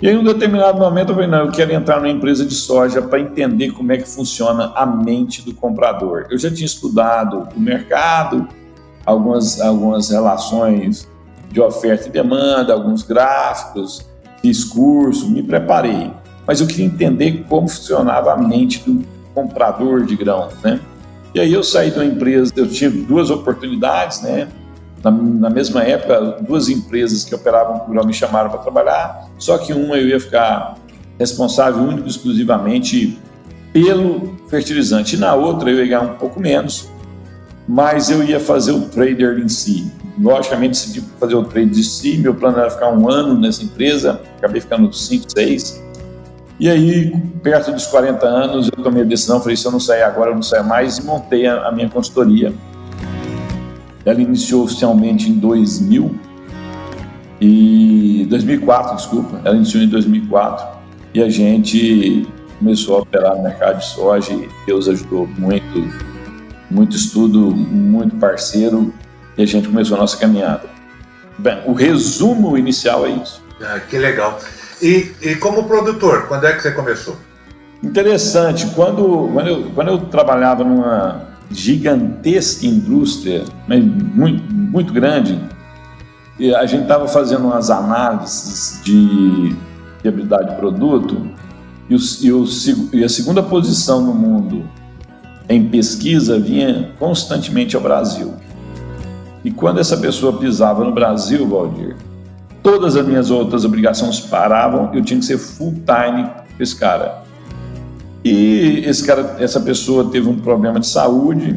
E 0.00 0.08
em 0.08 0.18
um 0.18 0.24
determinado 0.24 0.78
momento, 0.78 1.10
eu 1.10 1.14
falei, 1.14 1.30
não, 1.30 1.46
eu 1.46 1.50
quero 1.50 1.72
entrar 1.72 1.96
numa 1.96 2.10
empresa 2.10 2.44
de 2.44 2.54
soja 2.54 3.00
para 3.00 3.18
entender 3.18 3.70
como 3.70 3.92
é 3.92 3.96
que 3.96 4.06
funciona 4.06 4.72
a 4.74 4.84
mente 4.84 5.42
do 5.42 5.54
comprador. 5.54 6.26
Eu 6.30 6.38
já 6.38 6.50
tinha 6.50 6.66
estudado 6.66 7.48
o 7.56 7.60
mercado, 7.60 8.46
algumas, 9.06 9.58
algumas 9.58 10.10
relações 10.10 11.08
de 11.50 11.60
oferta 11.62 12.08
e 12.08 12.10
demanda, 12.10 12.74
alguns 12.74 13.02
gráficos, 13.02 14.06
fiz 14.42 14.64
curso, 14.64 15.30
me 15.30 15.42
preparei. 15.42 16.10
Mas 16.46 16.60
eu 16.60 16.66
queria 16.66 16.84
entender 16.84 17.46
como 17.48 17.66
funcionava 17.66 18.34
a 18.34 18.36
mente 18.36 18.80
do 18.80 19.02
comprador 19.34 20.04
de 20.04 20.14
grãos, 20.14 20.52
né? 20.62 20.78
E 21.34 21.40
aí 21.40 21.52
eu 21.52 21.62
saí 21.62 21.90
de 21.90 21.98
uma 21.98 22.04
empresa, 22.04 22.52
eu 22.56 22.68
tive 22.68 23.02
duas 23.02 23.30
oportunidades, 23.30 24.20
né? 24.20 24.48
Na, 25.06 25.12
na, 25.12 25.50
mesma 25.50 25.84
época, 25.84 26.38
duas 26.40 26.68
empresas 26.68 27.22
que 27.22 27.32
operavam 27.32 27.78
com 27.78 27.92
grão 27.92 28.04
me 28.04 28.12
chamaram 28.12 28.50
para 28.50 28.58
trabalhar, 28.58 29.28
só 29.38 29.56
que 29.56 29.72
uma 29.72 29.96
eu 29.96 30.08
ia 30.08 30.18
ficar 30.18 30.74
responsável 31.16 31.80
único 31.80 32.08
exclusivamente 32.08 33.16
pelo 33.72 34.36
fertilizante, 34.48 35.14
e 35.14 35.18
na 35.18 35.32
outra 35.32 35.70
eu 35.70 35.76
ia 35.76 35.84
ganhar 35.86 36.00
um 36.00 36.16
pouco 36.16 36.40
menos, 36.40 36.88
mas 37.68 38.10
eu 38.10 38.24
ia 38.24 38.40
fazer 38.40 38.72
o 38.72 38.80
trader 38.80 39.38
em 39.38 39.48
si. 39.48 39.92
Logicamente, 40.20 40.70
decidi 40.70 41.00
fazer 41.20 41.36
o 41.36 41.44
trade 41.44 41.78
em 41.78 41.82
si, 41.84 42.18
meu 42.18 42.34
plano 42.34 42.58
era 42.58 42.68
ficar 42.68 42.90
um 42.90 43.08
ano 43.08 43.38
nessa 43.38 43.62
empresa, 43.62 44.20
acabei 44.38 44.60
ficando 44.60 44.92
5, 44.92 45.26
6. 45.30 45.84
E 46.58 46.68
aí, 46.68 47.12
perto 47.44 47.70
dos 47.70 47.86
40 47.86 48.26
anos, 48.26 48.70
eu 48.76 48.82
tomei 48.82 49.02
a 49.02 49.06
decisão, 49.06 49.40
falei, 49.40 49.56
se 49.56 49.66
eu 49.66 49.70
não 49.70 49.78
sair 49.78 50.02
agora, 50.02 50.32
eu 50.32 50.34
não 50.34 50.42
saio 50.42 50.64
mais, 50.64 50.98
e 50.98 51.04
montei 51.04 51.46
a, 51.46 51.68
a 51.68 51.70
minha 51.70 51.88
consultoria 51.88 52.52
ela 54.06 54.22
iniciou 54.22 54.62
oficialmente 54.62 55.28
em 55.28 55.34
2000 55.34 56.14
e 57.40 58.24
2004, 58.30 58.96
desculpa. 58.96 59.40
Ela 59.44 59.56
iniciou 59.56 59.82
em 59.82 59.88
2004 59.88 60.64
e 61.12 61.22
a 61.22 61.28
gente 61.28 62.26
começou 62.58 62.98
a 62.98 63.00
operar 63.00 63.36
no 63.36 63.42
mercado 63.42 63.80
de 63.80 63.86
soja 63.86 64.32
e 64.32 64.48
Deus 64.64 64.88
ajudou 64.88 65.26
muito, 65.36 65.92
muito 66.70 66.96
estudo, 66.96 67.50
muito 67.50 68.14
parceiro 68.16 68.94
e 69.36 69.42
a 69.42 69.46
gente 69.46 69.68
começou 69.68 69.96
a 69.96 70.00
nossa 70.00 70.16
caminhada. 70.16 70.70
Bem, 71.36 71.60
o 71.66 71.72
resumo 71.72 72.56
inicial 72.56 73.04
é 73.04 73.10
isso. 73.10 73.44
Ah, 73.60 73.80
que 73.80 73.98
legal. 73.98 74.38
E, 74.80 75.10
e 75.20 75.34
como 75.34 75.64
produtor, 75.64 76.28
quando 76.28 76.46
é 76.46 76.52
que 76.52 76.62
você 76.62 76.70
começou? 76.70 77.16
Interessante. 77.82 78.66
Quando, 78.68 79.30
quando, 79.32 79.48
eu, 79.48 79.70
quando 79.74 79.88
eu 79.88 79.98
trabalhava 79.98 80.62
numa 80.62 81.25
gigantesca 81.50 82.66
indústria, 82.66 83.44
mas 83.66 83.84
muito, 83.84 84.52
muito 84.52 84.92
grande. 84.92 85.38
E 86.38 86.54
a 86.54 86.66
gente 86.66 86.82
estava 86.82 87.08
fazendo 87.08 87.44
umas 87.46 87.70
análises 87.70 88.80
de 88.84 89.56
viabilidade 90.02 90.50
de 90.50 90.56
produto 90.56 91.30
e, 91.88 91.94
o, 91.94 91.98
e, 92.22 92.32
o, 92.32 92.44
e 92.92 93.04
a 93.04 93.08
segunda 93.08 93.42
posição 93.42 94.02
no 94.02 94.12
mundo 94.12 94.68
em 95.48 95.68
pesquisa 95.68 96.38
vinha 96.38 96.90
constantemente 96.98 97.76
ao 97.76 97.82
Brasil. 97.82 98.34
E 99.44 99.50
quando 99.50 99.78
essa 99.78 99.96
pessoa 99.96 100.38
pisava 100.38 100.84
no 100.84 100.92
Brasil, 100.92 101.48
Valdir, 101.48 101.96
todas 102.62 102.96
as 102.96 103.06
minhas 103.06 103.30
outras 103.30 103.64
obrigações 103.64 104.18
paravam, 104.18 104.92
eu 104.92 105.02
tinha 105.02 105.20
que 105.20 105.24
ser 105.24 105.38
full 105.38 105.72
time 105.86 106.28
esse 106.58 106.74
cara. 106.74 107.22
E 108.28 108.82
esse 108.84 109.06
cara, 109.06 109.36
essa 109.38 109.60
pessoa 109.60 110.10
teve 110.10 110.28
um 110.28 110.36
problema 110.36 110.80
de 110.80 110.86
saúde 110.88 111.56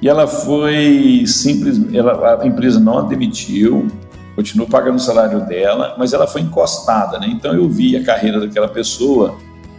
e 0.00 0.08
ela 0.08 0.26
foi 0.26 1.24
simples, 1.26 1.80
ela, 1.92 2.40
a 2.40 2.46
empresa 2.46 2.78
não 2.78 2.98
a 2.98 3.02
demitiu, 3.02 3.88
continuou 4.36 4.68
pagando 4.68 4.96
o 4.96 5.00
salário 5.00 5.44
dela, 5.46 5.96
mas 5.98 6.12
ela 6.12 6.28
foi 6.28 6.42
encostada, 6.42 7.18
né? 7.18 7.28
Então 7.28 7.52
eu 7.52 7.68
vi 7.68 7.96
a 7.96 8.04
carreira 8.04 8.38
daquela 8.38 8.68
pessoa 8.68 9.34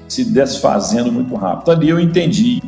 se 0.05 0.25
desfazendo 0.25 1.09
muito 1.11 1.33
rápido. 1.35 1.71
Ali 1.71 1.89
eu 1.89 1.97
entendi 1.97 2.61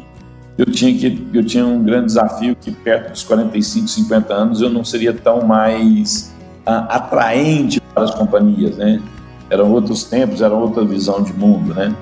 eu 0.58 0.66
tinha 0.68 0.94
que 0.98 1.28
eu 1.34 1.44
tinha 1.44 1.66
um 1.66 1.84
grande 1.84 2.06
desafio 2.06 2.56
que 2.56 2.72
perto 2.72 3.12
dos 3.12 3.24
45, 3.24 3.88
50 3.88 4.34
anos 4.34 4.62
eu 4.62 4.70
não 4.70 4.86
seria 4.86 5.14
tão 5.14 5.42
mais 5.46 6.34
uh, 6.66 6.88
atraente 6.90 7.82
para 7.94 8.04
as 8.04 8.16
companhias, 8.16 8.78
né? 8.78 9.02
Eram 9.50 9.72
outros 9.72 10.06
tempos, 10.06 10.42
era 10.42 10.54
outra 10.54 10.86
visão 10.86 11.22
de 11.22 11.34
mundo, 11.34 11.74
né? 11.74 11.94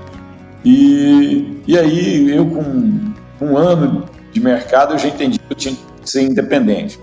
E, 0.63 1.61
e 1.67 1.77
aí 1.77 2.35
eu 2.35 2.45
com 2.45 3.45
um 3.45 3.57
ano 3.57 4.05
de 4.31 4.39
mercado 4.39 4.93
eu 4.93 4.99
já 4.99 5.07
entendi 5.07 5.39
que 5.39 5.51
eu 5.51 5.57
tinha 5.57 5.75
que 5.75 6.09
ser 6.09 6.23
independente. 6.23 6.99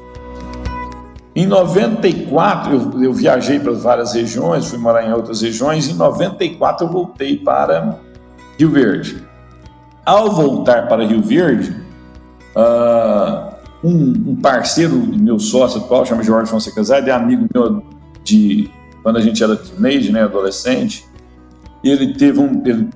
Em 1.35 1.47
94 1.47 2.73
eu, 2.73 3.03
eu 3.03 3.13
viajei 3.13 3.61
para 3.61 3.73
várias 3.73 4.13
regiões, 4.13 4.67
fui 4.67 4.79
morar 4.79 5.07
em 5.07 5.13
outras 5.13 5.43
regiões. 5.43 5.89
Em 5.89 5.95
94 5.95 6.87
eu 6.87 6.91
voltei 6.91 7.37
para 7.37 7.99
Rio 8.59 8.71
Verde. 8.71 9.25
Ao 10.05 10.33
voltar 10.33 10.89
para 10.89 11.07
Rio 11.07 11.23
Verde, 11.23 11.77
uh, 12.57 13.55
um, 13.85 14.31
um, 14.31 14.37
parceiro 14.37 14.97
meu 14.97 15.39
sócio 15.39 15.81
atual, 15.81 16.05
chama 16.05 16.23
Jorge 16.23 16.51
Fonseca 16.51 16.83
Zé, 16.83 16.99
é 17.01 17.13
amigo 17.13 17.47
meu 17.55 17.85
de 18.25 18.71
quando 19.03 19.17
a 19.19 19.21
gente 19.21 19.43
era 19.43 19.55
teenage, 19.55 20.11
né, 20.11 20.23
adolescente. 20.23 21.07
Ele 21.85 22.15
teve 22.15 22.41
um, 22.41 22.63
ele 22.67 22.89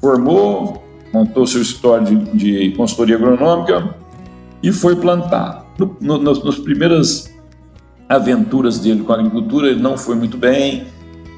formou, 0.00 0.82
montou 1.12 1.46
seu 1.46 1.62
escritório 1.62 2.06
de, 2.06 2.68
de 2.68 2.76
consultoria 2.76 3.16
agronômica 3.16 3.94
e 4.62 4.72
foi 4.72 4.96
plantar. 4.96 5.66
No, 5.78 5.96
no, 6.00 6.18
nas, 6.18 6.42
nas 6.42 6.56
primeiras 6.56 7.32
aventuras 8.08 8.78
dele 8.78 9.02
com 9.02 9.12
a 9.12 9.16
agricultura, 9.16 9.68
ele 9.68 9.80
não 9.80 9.96
foi 9.96 10.16
muito 10.16 10.36
bem, 10.36 10.86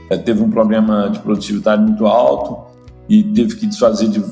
é, 0.08 0.16
teve 0.16 0.42
um 0.42 0.50
problema 0.50 1.08
de 1.08 1.18
produtividade 1.20 1.82
muito 1.82 2.06
alto 2.06 2.70
e 3.08 3.22
teve 3.22 3.56
que 3.56 3.66
desfazer 3.66 4.08
de 4.08 4.22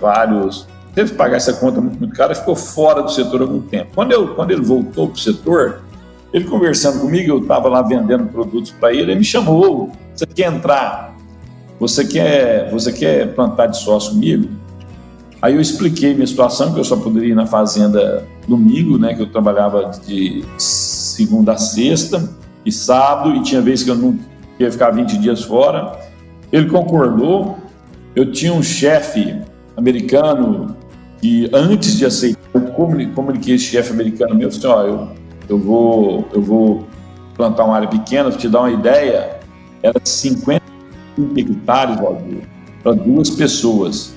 vários. 0.00 0.66
Teve 0.94 1.10
que 1.10 1.16
pagar 1.16 1.36
essa 1.36 1.52
conta 1.52 1.80
muito, 1.80 1.98
muito 1.98 2.14
cara, 2.14 2.34
ficou 2.34 2.56
fora 2.56 3.02
do 3.02 3.10
setor 3.10 3.40
há 3.40 3.44
algum 3.44 3.60
tempo. 3.60 3.90
Quando, 3.94 4.12
eu, 4.12 4.34
quando 4.34 4.50
ele 4.50 4.62
voltou 4.62 5.08
para 5.08 5.16
o 5.16 5.18
setor, 5.18 5.82
ele 6.32 6.44
conversando 6.44 7.00
comigo, 7.00 7.30
eu 7.30 7.38
estava 7.40 7.68
lá 7.68 7.82
vendendo 7.82 8.26
produtos 8.26 8.70
para 8.70 8.92
ele, 8.92 9.12
ele 9.12 9.16
me 9.16 9.24
chamou: 9.24 9.90
Você 10.14 10.26
quer 10.26 10.52
entrar 10.52 11.15
você 11.78 12.04
quer, 12.04 12.70
você 12.70 12.92
quer 12.92 13.34
plantar 13.34 13.66
de 13.66 13.78
sócio 13.78 14.12
comigo? 14.12 14.48
Aí 15.40 15.54
eu 15.54 15.60
expliquei 15.60 16.14
minha 16.14 16.26
situação, 16.26 16.72
que 16.72 16.80
eu 16.80 16.84
só 16.84 16.96
poderia 16.96 17.32
ir 17.32 17.34
na 17.34 17.46
fazenda 17.46 18.26
domingo, 18.48 18.98
né, 18.98 19.14
que 19.14 19.22
eu 19.22 19.30
trabalhava 19.30 19.90
de 20.06 20.44
segunda 20.56 21.52
a 21.52 21.56
sexta 21.58 22.28
e 22.64 22.72
sábado, 22.72 23.36
e 23.36 23.42
tinha 23.42 23.60
vezes 23.60 23.84
que 23.84 23.90
eu 23.90 23.94
não 23.94 24.18
ia 24.58 24.72
ficar 24.72 24.90
20 24.90 25.18
dias 25.18 25.42
fora. 25.42 25.98
Ele 26.50 26.68
concordou. 26.68 27.58
Eu 28.14 28.32
tinha 28.32 28.52
um 28.52 28.62
chefe 28.62 29.38
americano 29.76 30.74
que 31.20 31.50
antes 31.52 31.98
de 31.98 32.06
aceitar, 32.06 32.40
eu 32.54 32.62
comuniquei 33.14 33.56
esse 33.56 33.64
chefe 33.64 33.92
americano 33.92 34.34
meu, 34.34 34.48
assim, 34.48 34.66
ó, 34.66 34.82
eu, 34.84 35.08
eu, 35.48 35.58
vou, 35.58 36.26
eu 36.32 36.40
vou 36.40 36.86
plantar 37.34 37.64
uma 37.64 37.76
área 37.76 37.88
pequena, 37.88 38.30
para 38.30 38.38
te 38.38 38.48
dar 38.48 38.60
uma 38.60 38.70
ideia, 38.70 39.38
era 39.82 40.00
50 40.02 40.75
hectares, 41.36 41.96
Valdir, 41.96 42.42
para 42.82 42.92
duas 42.92 43.30
pessoas. 43.30 44.14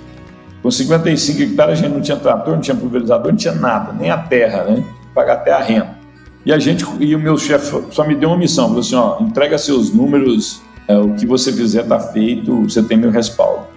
Com 0.62 0.70
55 0.70 1.42
hectares 1.42 1.80
a 1.80 1.82
gente 1.82 1.94
não 1.94 2.02
tinha 2.02 2.18
trator, 2.18 2.54
não 2.54 2.62
tinha 2.62 2.76
pulverizador, 2.76 3.32
não 3.32 3.38
tinha 3.38 3.54
nada, 3.54 3.94
nem 3.94 4.12
a 4.12 4.18
terra, 4.18 4.64
né? 4.66 4.84
Pagar 5.14 5.34
até 5.34 5.52
a 5.52 5.60
renda. 5.60 5.98
E 6.46 6.52
a 6.52 6.60
gente, 6.60 6.86
e 7.00 7.16
o 7.16 7.20
meu 7.20 7.38
chefe 7.38 7.84
só 7.92 8.06
me 8.06 8.16
deu 8.16 8.30
uma 8.30 8.38
missão, 8.38 8.68
falou 8.68 8.80
assim, 8.80 8.96
ó, 8.96 9.22
entrega 9.22 9.58
seus 9.58 9.94
números, 9.94 10.62
é, 10.88 10.98
o 10.98 11.14
que 11.14 11.26
você 11.26 11.52
fizer 11.52 11.84
está 11.84 12.00
feito, 12.00 12.64
você 12.64 12.82
tem 12.82 12.98
meu 12.98 13.12
respaldo. 13.12 13.68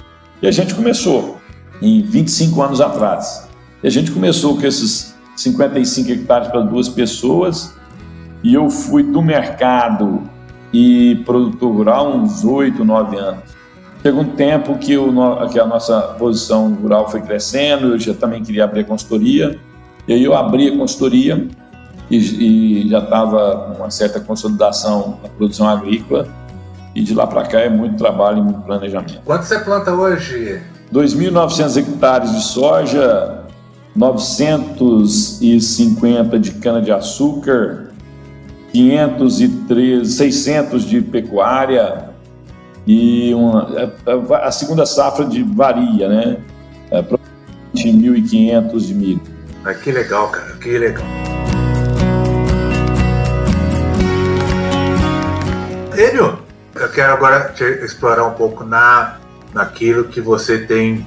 E 0.40 0.46
a 0.46 0.50
gente 0.50 0.74
começou, 0.74 1.38
em 1.80 2.02
25 2.02 2.62
anos 2.62 2.80
atrás. 2.80 3.48
E 3.82 3.86
a 3.86 3.90
gente 3.90 4.10
começou 4.10 4.56
com 4.56 4.66
esses 4.66 5.14
55 5.36 6.10
hectares 6.10 6.48
para 6.48 6.60
duas 6.60 6.88
pessoas, 6.88 7.74
e 8.42 8.54
eu 8.54 8.70
fui 8.70 9.02
do 9.02 9.20
mercado 9.20 10.22
e 10.72 11.16
produtor 11.24 11.74
rural 11.74 12.16
uns 12.16 12.44
oito, 12.44 12.84
nove 12.84 13.16
anos. 13.16 13.50
Chegou 14.02 14.22
um 14.22 14.30
tempo 14.30 14.78
que, 14.78 14.96
o, 14.96 15.12
que 15.48 15.60
a 15.60 15.66
nossa 15.66 16.00
posição 16.18 16.72
rural 16.74 17.08
foi 17.08 17.20
crescendo, 17.20 17.92
eu 17.92 17.98
já 17.98 18.14
também 18.14 18.42
queria 18.42 18.64
abrir 18.64 18.80
a 18.80 18.84
consultoria, 18.84 19.58
e 20.08 20.14
aí 20.14 20.24
eu 20.24 20.34
abri 20.34 20.68
a 20.68 20.76
consultoria 20.76 21.46
e, 22.10 22.84
e 22.84 22.88
já 22.88 22.98
estava 22.98 23.76
uma 23.78 23.90
certa 23.90 24.18
consolidação 24.18 25.18
na 25.22 25.28
produção 25.28 25.68
agrícola, 25.68 26.26
e 26.94 27.02
de 27.02 27.14
lá 27.14 27.26
para 27.26 27.42
cá 27.44 27.60
é 27.60 27.68
muito 27.68 27.96
trabalho 27.96 28.38
e 28.38 28.42
muito 28.42 28.60
planejamento. 28.62 29.20
Quanto 29.24 29.44
você 29.44 29.58
planta 29.60 29.92
hoje? 29.92 30.60
2.900 30.92 31.76
hectares 31.76 32.32
de 32.32 32.42
soja, 32.42 33.44
950 33.94 36.38
de 36.38 36.52
cana-de-açúcar, 36.52 37.91
513, 38.72 40.10
600 40.10 40.84
de 40.84 41.02
pecuária 41.02 42.10
e 42.86 43.32
uma, 43.34 43.70
é, 43.76 43.82
é, 43.84 44.46
a, 44.46 44.50
segunda 44.50 44.86
safra 44.86 45.24
de 45.24 45.42
varia, 45.42 46.08
né? 46.08 46.38
É, 46.90 47.02
1.500 47.74 48.78
de 48.80 48.94
milho. 48.94 49.20
Ah, 49.64 49.74
que 49.74 49.92
legal, 49.92 50.28
cara, 50.28 50.56
que 50.56 50.76
legal. 50.78 51.04
Enio, 55.96 56.38
eu 56.74 56.88
quero 56.90 57.12
agora 57.12 57.54
explorar 57.84 58.26
um 58.26 58.34
pouco 58.34 58.64
na, 58.64 59.18
naquilo 59.54 60.04
que 60.04 60.20
você 60.20 60.58
tem, 60.58 61.06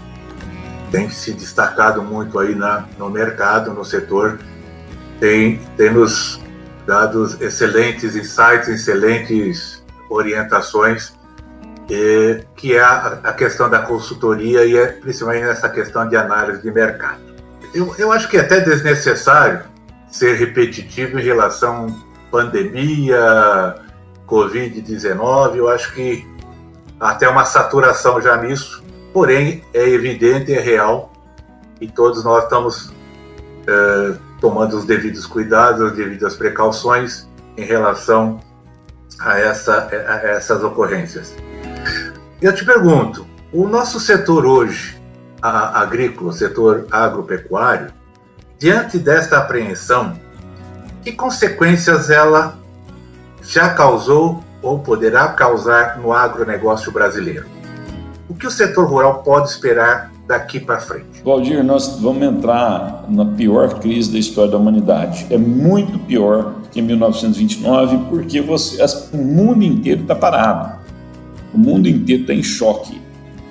tem 0.91 1.09
se 1.09 1.33
destacado 1.33 2.01
muito 2.01 2.39
aí 2.39 2.55
na, 2.55 2.85
no 2.97 3.09
mercado, 3.09 3.73
no 3.73 3.83
setor, 3.83 4.39
tem, 5.19 5.59
tem 5.75 5.91
nos 5.91 6.39
dado 6.85 7.25
excelentes 7.41 8.15
insights, 8.15 8.67
excelentes 8.67 9.83
orientações, 10.09 11.13
e, 11.89 12.43
que 12.55 12.75
é 12.75 12.81
a, 12.81 13.19
a, 13.23 13.33
questão 13.33 13.69
da 13.69 13.79
consultoria 13.79 14.65
e 14.65 14.77
é, 14.77 14.87
principalmente 14.87 15.45
nessa 15.45 15.69
questão 15.69 16.07
de 16.07 16.15
análise 16.15 16.61
de 16.61 16.71
mercado. 16.71 17.19
Eu, 17.73 17.93
eu 17.97 18.11
acho 18.11 18.29
que 18.29 18.37
é 18.37 18.41
até 18.41 18.59
desnecessário 18.61 19.63
ser 20.07 20.35
repetitivo 20.35 21.19
em 21.19 21.23
relação 21.23 21.87
à 21.87 22.31
pandemia, 22.31 23.75
Covid-19, 24.27 25.55
eu 25.55 25.69
acho 25.69 25.93
que 25.93 26.25
até 26.99 27.27
uma 27.27 27.45
saturação 27.45 28.21
já 28.21 28.37
nisso, 28.37 28.83
porém 29.13 29.63
é 29.73 29.87
evidente, 29.87 30.53
é 30.53 30.59
real, 30.59 31.11
e 31.79 31.87
todos 31.87 32.23
nós 32.23 32.43
estamos 32.43 32.93
é, 33.67 34.15
tomando 34.45 34.77
os 34.77 34.85
devidos 34.85 35.25
cuidados, 35.25 35.81
as 35.81 35.93
devidas 35.93 36.35
precauções 36.35 37.27
em 37.57 37.65
relação 37.65 38.39
a, 39.19 39.39
essa, 39.39 39.87
a 39.87 40.17
essas 40.27 40.63
ocorrências. 40.63 41.33
Eu 42.39 42.53
te 42.53 42.63
pergunto, 42.63 43.25
o 43.51 43.67
nosso 43.67 43.99
setor 43.99 44.45
hoje, 44.45 45.01
a, 45.41 45.81
agrícola, 45.81 46.29
o 46.29 46.31
setor 46.31 46.85
agropecuário, 46.91 47.91
diante 48.59 48.99
desta 48.99 49.39
apreensão, 49.39 50.15
que 51.01 51.11
consequências 51.11 52.11
ela 52.11 52.55
já 53.41 53.73
causou 53.73 54.43
ou 54.61 54.77
poderá 54.77 55.29
causar 55.29 55.97
no 55.97 56.13
agronegócio 56.13 56.91
brasileiro? 56.91 57.47
O 58.29 58.35
que 58.35 58.45
o 58.45 58.51
setor 58.51 58.85
rural 58.85 59.23
pode 59.23 59.49
esperar 59.49 60.11
daqui 60.27 60.59
para 60.59 60.79
frente? 60.79 61.21
Valdir, 61.23 61.63
nós 61.63 61.99
vamos 61.99 62.23
entrar 62.23 63.05
na 63.09 63.25
pior 63.25 63.79
crise 63.79 64.11
da 64.11 64.17
história 64.17 64.51
da 64.51 64.57
humanidade. 64.57 65.27
É 65.29 65.37
muito 65.37 65.99
pior 65.99 66.55
que 66.71 66.79
em 66.79 66.83
1929, 66.83 67.97
porque 68.09 68.41
você, 68.41 68.83
o 69.13 69.17
mundo 69.17 69.63
inteiro 69.63 70.01
está 70.01 70.15
parado. 70.15 70.79
O 71.53 71.57
mundo 71.57 71.87
inteiro 71.87 72.23
está 72.23 72.33
em 72.33 72.43
choque. 72.43 73.01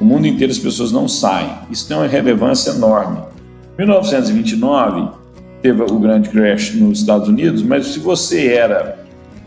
O 0.00 0.04
mundo 0.04 0.26
inteiro 0.26 0.52
as 0.52 0.58
pessoas 0.58 0.92
não 0.92 1.08
saem. 1.08 1.50
Isso 1.70 1.86
tem 1.86 1.96
uma 1.96 2.06
relevância 2.06 2.70
enorme. 2.70 3.18
Em 3.78 3.82
1929 3.82 5.08
teve 5.62 5.82
o 5.82 5.98
grande 5.98 6.28
crash 6.28 6.74
nos 6.74 7.00
Estados 7.00 7.28
Unidos, 7.28 7.62
mas 7.62 7.86
se 7.86 7.98
você 7.98 8.48
era 8.48 9.02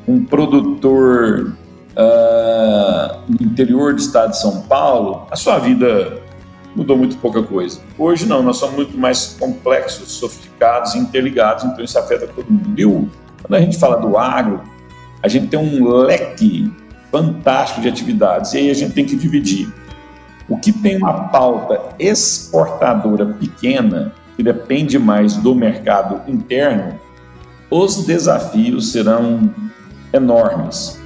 um 0.07 0.25
produtor 0.25 1.53
uh, 1.95 3.17
no 3.27 3.45
interior 3.45 3.93
do 3.93 3.99
estado 3.99 4.31
de 4.31 4.39
São 4.39 4.61
Paulo, 4.61 5.27
a 5.29 5.35
sua 5.35 5.59
vida 5.59 6.26
mudou 6.77 6.95
muito 6.95 7.17
pouca 7.17 7.41
coisa. 7.41 7.81
Hoje 7.97 8.27
não, 8.27 8.43
nós 8.43 8.57
somos 8.57 8.75
muito 8.75 8.95
mais 8.95 9.35
complexos, 9.39 10.11
sofisticados, 10.11 10.93
interligados, 10.93 11.63
então 11.63 11.83
isso 11.83 11.97
afeta 11.97 12.27
todo 12.27 12.45
mundo. 12.47 12.79
E 12.79 12.83
quando 13.41 13.55
a 13.55 13.59
gente 13.59 13.79
fala 13.79 13.97
do 13.97 14.15
agro, 14.15 14.61
a 15.23 15.27
gente 15.27 15.47
tem 15.47 15.59
um 15.59 15.87
leque 15.87 16.71
fantástico 17.11 17.81
de 17.81 17.89
atividades 17.89 18.53
e 18.53 18.59
aí 18.59 18.69
a 18.69 18.75
gente 18.75 18.93
tem 18.93 19.03
que 19.03 19.15
dividir. 19.15 19.73
O 20.47 20.55
que 20.55 20.71
tem 20.71 20.97
uma 20.97 21.29
pauta 21.29 21.81
exportadora 21.97 23.25
pequena, 23.25 24.13
que 24.35 24.43
depende 24.43 24.99
mais 24.99 25.35
do 25.35 25.55
mercado 25.55 26.21
interno, 26.31 26.99
os 27.71 28.05
desafios 28.05 28.91
serão 28.91 29.51
enormes. 30.13 31.01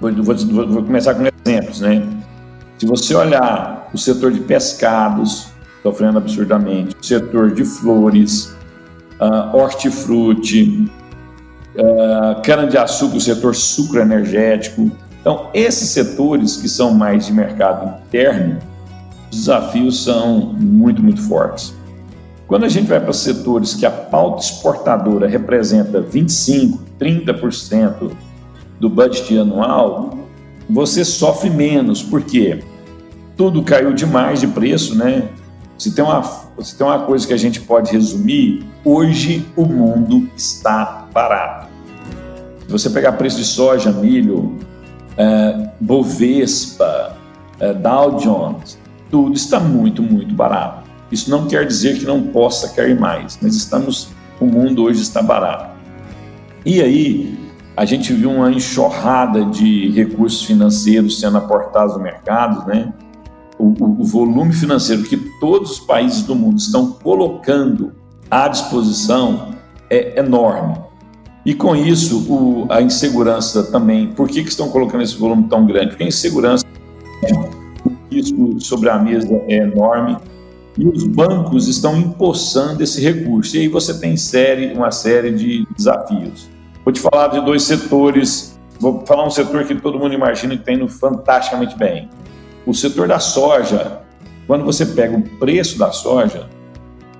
Vou, 0.00 0.12
vou, 0.12 0.34
vou 0.68 0.82
começar 0.82 1.14
com 1.14 1.22
exemplos, 1.24 1.80
né? 1.80 2.06
Se 2.78 2.84
você 2.84 3.14
olhar 3.14 3.77
o 3.92 3.98
setor 3.98 4.32
de 4.32 4.40
pescados, 4.40 5.48
sofrendo 5.82 6.18
absurdamente, 6.18 6.96
o 7.00 7.04
setor 7.04 7.52
de 7.52 7.64
flores, 7.64 8.54
uh, 9.20 9.56
hortifruti, 9.56 10.90
uh, 11.74 12.40
cana-de-açúcar, 12.42 13.16
o 13.16 13.20
setor 13.20 13.54
sucro 13.54 14.00
energético. 14.00 14.90
Então, 15.20 15.50
esses 15.52 15.90
setores 15.90 16.56
que 16.56 16.68
são 16.68 16.94
mais 16.94 17.26
de 17.26 17.32
mercado 17.32 17.98
interno, 18.06 18.58
os 19.30 19.38
desafios 19.38 20.04
são 20.04 20.54
muito, 20.54 21.02
muito 21.02 21.20
fortes. 21.22 21.74
Quando 22.46 22.64
a 22.64 22.68
gente 22.68 22.88
vai 22.88 22.98
para 22.98 23.12
setores 23.12 23.74
que 23.74 23.84
a 23.84 23.90
pauta 23.90 24.42
exportadora 24.42 25.28
representa 25.28 26.00
25, 26.00 26.82
30% 26.98 28.10
do 28.80 28.88
budget 28.88 29.36
anual, 29.38 30.18
você 30.68 31.04
sofre 31.04 31.50
menos, 31.50 32.02
porque 32.02 32.62
tudo 33.38 33.62
caiu 33.62 33.92
demais 33.92 34.40
de 34.40 34.48
preço, 34.48 34.96
né? 34.96 35.28
Se 35.78 35.94
tem, 35.94 36.04
uma, 36.04 36.24
se 36.60 36.76
tem 36.76 36.84
uma 36.84 36.98
coisa 36.98 37.24
que 37.24 37.32
a 37.32 37.36
gente 37.36 37.60
pode 37.60 37.92
resumir, 37.92 38.66
hoje 38.84 39.46
o 39.54 39.64
mundo 39.64 40.28
está 40.36 41.06
parado. 41.14 41.68
Se 42.66 42.72
você 42.72 42.90
pegar 42.90 43.12
preço 43.12 43.36
de 43.36 43.44
soja, 43.44 43.92
milho, 43.92 44.58
é, 45.16 45.70
Bovespa, 45.78 47.16
é, 47.60 47.72
Dow 47.72 48.16
Jones, 48.16 48.76
tudo 49.08 49.36
está 49.36 49.60
muito, 49.60 50.02
muito 50.02 50.34
barato. 50.34 50.82
Isso 51.12 51.30
não 51.30 51.46
quer 51.46 51.64
dizer 51.64 51.96
que 51.96 52.04
não 52.04 52.20
possa 52.20 52.70
cair 52.70 52.98
mais, 52.98 53.38
mas 53.40 53.54
estamos, 53.54 54.08
o 54.40 54.46
mundo 54.46 54.82
hoje 54.82 55.00
está 55.00 55.22
barato. 55.22 55.78
E 56.66 56.82
aí, 56.82 57.38
a 57.76 57.84
gente 57.84 58.12
viu 58.12 58.32
uma 58.32 58.50
enxurrada 58.50 59.44
de 59.44 59.92
recursos 59.92 60.42
financeiros 60.42 61.20
sendo 61.20 61.38
aportados 61.38 61.96
no 61.96 62.02
mercado, 62.02 62.66
né? 62.66 62.92
O, 63.58 64.00
o, 64.00 64.04
volume 64.04 64.52
financeiro 64.52 65.02
que 65.02 65.16
todos 65.40 65.72
os 65.72 65.80
países 65.80 66.22
do 66.22 66.34
mundo 66.34 66.58
estão 66.58 66.92
colocando 66.92 67.92
à 68.30 68.46
disposição 68.46 69.54
é 69.90 70.20
enorme. 70.20 70.76
E 71.44 71.54
com 71.54 71.74
isso, 71.74 72.32
o, 72.32 72.66
a 72.70 72.80
insegurança 72.80 73.64
também. 73.64 74.08
Por 74.08 74.28
que, 74.28 74.42
que 74.42 74.48
estão 74.48 74.68
colocando 74.68 75.02
esse 75.02 75.16
volume 75.16 75.44
tão 75.48 75.66
grande? 75.66 75.88
Porque 75.88 76.04
a 76.04 76.06
insegurança, 76.06 76.64
o 77.84 78.14
risco 78.14 78.60
sobre 78.60 78.90
a 78.90 78.98
mesa 78.98 79.28
é 79.48 79.56
enorme 79.56 80.16
e 80.78 80.86
os 80.86 81.02
bancos 81.04 81.66
estão 81.66 81.96
empossando 81.96 82.82
esse 82.84 83.00
recurso. 83.00 83.56
E 83.56 83.60
aí 83.60 83.68
você 83.68 83.98
tem 83.98 84.16
série, 84.16 84.72
uma 84.72 84.92
série 84.92 85.32
de 85.32 85.66
desafios. 85.76 86.48
Vou 86.84 86.92
te 86.92 87.00
falar 87.00 87.28
de 87.28 87.44
dois 87.44 87.64
setores. 87.64 88.56
Vou 88.78 89.04
falar 89.04 89.26
um 89.26 89.30
setor 89.30 89.64
que 89.64 89.74
todo 89.74 89.98
mundo 89.98 90.14
imagina 90.14 90.54
que 90.54 90.62
está 90.62 90.72
indo 90.72 90.86
fantasticamente 90.86 91.76
bem. 91.76 92.08
O 92.68 92.74
setor 92.74 93.08
da 93.08 93.18
soja. 93.18 94.02
Quando 94.46 94.62
você 94.62 94.84
pega 94.84 95.16
o 95.16 95.22
preço 95.22 95.78
da 95.78 95.90
soja 95.90 96.50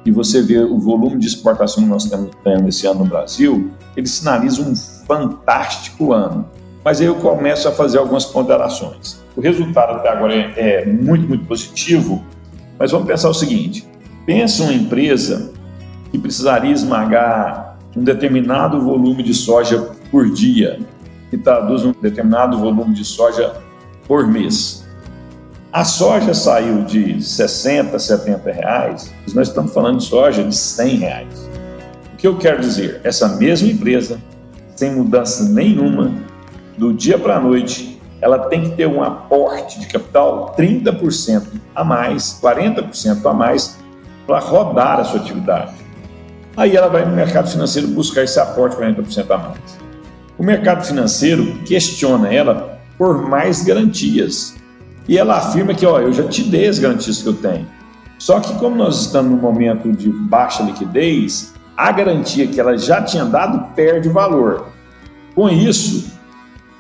e 0.05 0.11
você 0.11 0.43
vê 0.43 0.59
o 0.59 0.79
volume 0.79 1.19
de 1.19 1.27
exportação 1.27 1.85
que 1.85 1.89
nós 1.89 2.05
estamos 2.05 2.33
tendo 2.45 2.69
esse 2.69 2.87
ano 2.87 3.01
no 3.01 3.07
Brasil, 3.07 3.71
ele 3.97 4.07
sinaliza 4.07 4.61
um 4.61 4.77
fantástico 4.77 6.13
ano. 6.13 6.47
Mas 6.85 7.01
aí 7.01 7.07
eu 7.07 7.15
começo 7.15 7.67
a 7.67 7.73
fazer 7.73 7.97
algumas 7.97 8.27
ponderações. 8.27 9.23
O 9.35 9.41
resultado 9.41 9.93
até 9.93 10.11
agora 10.11 10.35
é, 10.35 10.83
é 10.83 10.85
muito, 10.85 11.27
muito 11.27 11.47
positivo, 11.47 12.23
mas 12.79 12.91
vamos 12.91 13.07
pensar 13.07 13.31
o 13.31 13.35
seguinte: 13.35 13.89
pensa 14.27 14.63
uma 14.65 14.75
empresa 14.75 15.55
que 16.11 16.19
precisaria 16.19 16.73
esmagar 16.73 17.79
um 17.97 18.05
determinado 18.05 18.83
volume 18.83 19.23
de 19.23 19.33
soja 19.33 19.93
por 20.11 20.31
dia, 20.31 20.79
que 21.31 21.39
traduz 21.39 21.87
um 21.87 21.93
determinado 22.03 22.59
volume 22.59 22.93
de 22.95 23.05
soja 23.07 23.57
por 24.07 24.27
mês. 24.27 24.78
A 25.70 25.85
soja 25.85 26.33
saiu 26.33 26.83
de 26.83 27.22
60, 27.22 27.98
70 27.98 28.50
reais, 28.50 29.12
nós 29.35 29.48
estamos 29.48 29.74
falando 29.74 29.98
de 29.98 30.04
soja 30.04 30.42
de 30.42 30.57
100 30.57 30.96
reais. 30.96 31.50
O 32.14 32.16
que 32.16 32.26
eu 32.26 32.38
quero 32.38 32.59
dizer? 32.59 33.02
Essa 33.04 33.28
mesma 33.28 33.68
empresa, 33.68 34.18
sem 34.74 34.94
mudança 34.94 35.44
nenhuma, 35.44 36.11
do 36.78 36.94
dia 36.94 37.18
para 37.18 37.37
a 37.37 37.40
noite, 37.40 38.00
ela 38.18 38.48
tem 38.48 38.62
que 38.62 38.76
ter 38.76 38.88
um 38.88 39.02
aporte 39.02 39.78
de 39.78 39.87
capital 39.88 40.54
30% 40.59 41.61
a 41.74 41.85
mais, 41.85 42.40
40% 42.42 43.26
a 43.26 43.35
mais, 43.35 43.78
para 44.26 44.38
rodar 44.38 45.00
a 45.00 45.04
sua 45.04 45.20
atividade. 45.20 45.74
Aí 46.57 46.74
ela 46.74 46.88
vai 46.88 47.04
no 47.04 47.14
mercado 47.14 47.50
financeiro 47.50 47.88
buscar 47.88 48.24
esse 48.24 48.40
aporte 48.40 48.74
40% 48.74 49.31
a 49.31 49.37
mais. 49.37 49.78
O 50.38 50.42
mercado 50.42 50.83
financeiro 50.87 51.59
questiona 51.66 52.33
ela 52.33 52.81
por 52.96 53.28
mais 53.28 53.62
garantias. 53.62 54.57
E 55.09 55.16
ela 55.16 55.38
afirma 55.38 55.75
que, 55.75 55.87
ó, 55.87 55.99
eu 55.99 56.12
já 56.12 56.25
te 56.25 56.42
dei 56.42 56.68
as 56.68 56.79
garantias 56.79 57.23
que 57.23 57.29
eu 57.29 57.35
tenho. 57.35 57.66
Só 58.18 58.40
que 58.40 58.53
como 58.55 58.77
nós 58.77 59.01
estamos 59.01 59.31
num 59.31 59.38
momento 59.38 59.90
de 59.90 60.11
baixa 60.11 60.62
liquidez, 60.62 61.55
a 61.77 61.90
garantia 61.90 62.47
que 62.47 62.61
ela 62.61 62.77
já 62.77 63.01
tinha 63.01 63.25
dado 63.25 63.75
perde 63.75 64.09
valor. 64.09 64.66
Com 65.35 65.49
isso, 65.49 66.12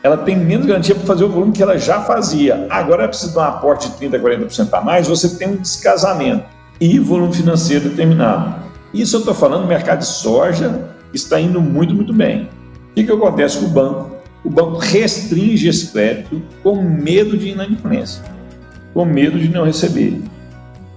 ela 0.02 0.16
tem 0.16 0.36
menos 0.36 0.66
garantia 0.66 0.94
para 0.94 1.06
fazer 1.06 1.24
o 1.24 1.28
volume 1.28 1.52
que 1.52 1.62
ela 1.62 1.78
já 1.78 2.00
fazia. 2.00 2.66
Agora 2.68 3.02
ela 3.02 3.08
precisa 3.08 3.32
de 3.32 3.38
um 3.38 3.42
aporte 3.42 3.88
de 3.88 3.96
30%, 3.96 4.20
40% 4.20 4.68
a 4.72 4.80
mais, 4.80 5.08
você 5.08 5.36
tem 5.36 5.48
um 5.48 5.56
descasamento 5.56 6.44
e 6.80 6.98
volume 6.98 7.32
financeiro 7.32 7.88
determinado. 7.88 8.62
Isso 8.92 9.16
eu 9.16 9.20
estou 9.20 9.34
falando, 9.34 9.64
o 9.64 9.66
mercado 9.66 10.00
de 10.00 10.06
soja 10.06 10.90
está 11.14 11.40
indo 11.40 11.60
muito, 11.60 11.94
muito 11.94 12.12
bem. 12.12 12.48
O 12.90 12.94
que, 12.94 13.04
que 13.04 13.12
acontece 13.12 13.58
com 13.58 13.66
o 13.66 13.68
banco? 13.68 14.17
O 14.48 14.50
banco 14.50 14.78
restringe 14.78 15.68
esse 15.68 15.92
crédito 15.92 16.40
com 16.62 16.82
medo 16.82 17.36
de 17.36 17.50
inadimplência, 17.50 18.24
com 18.94 19.04
medo 19.04 19.38
de 19.38 19.46
não 19.46 19.66
receber. 19.66 20.22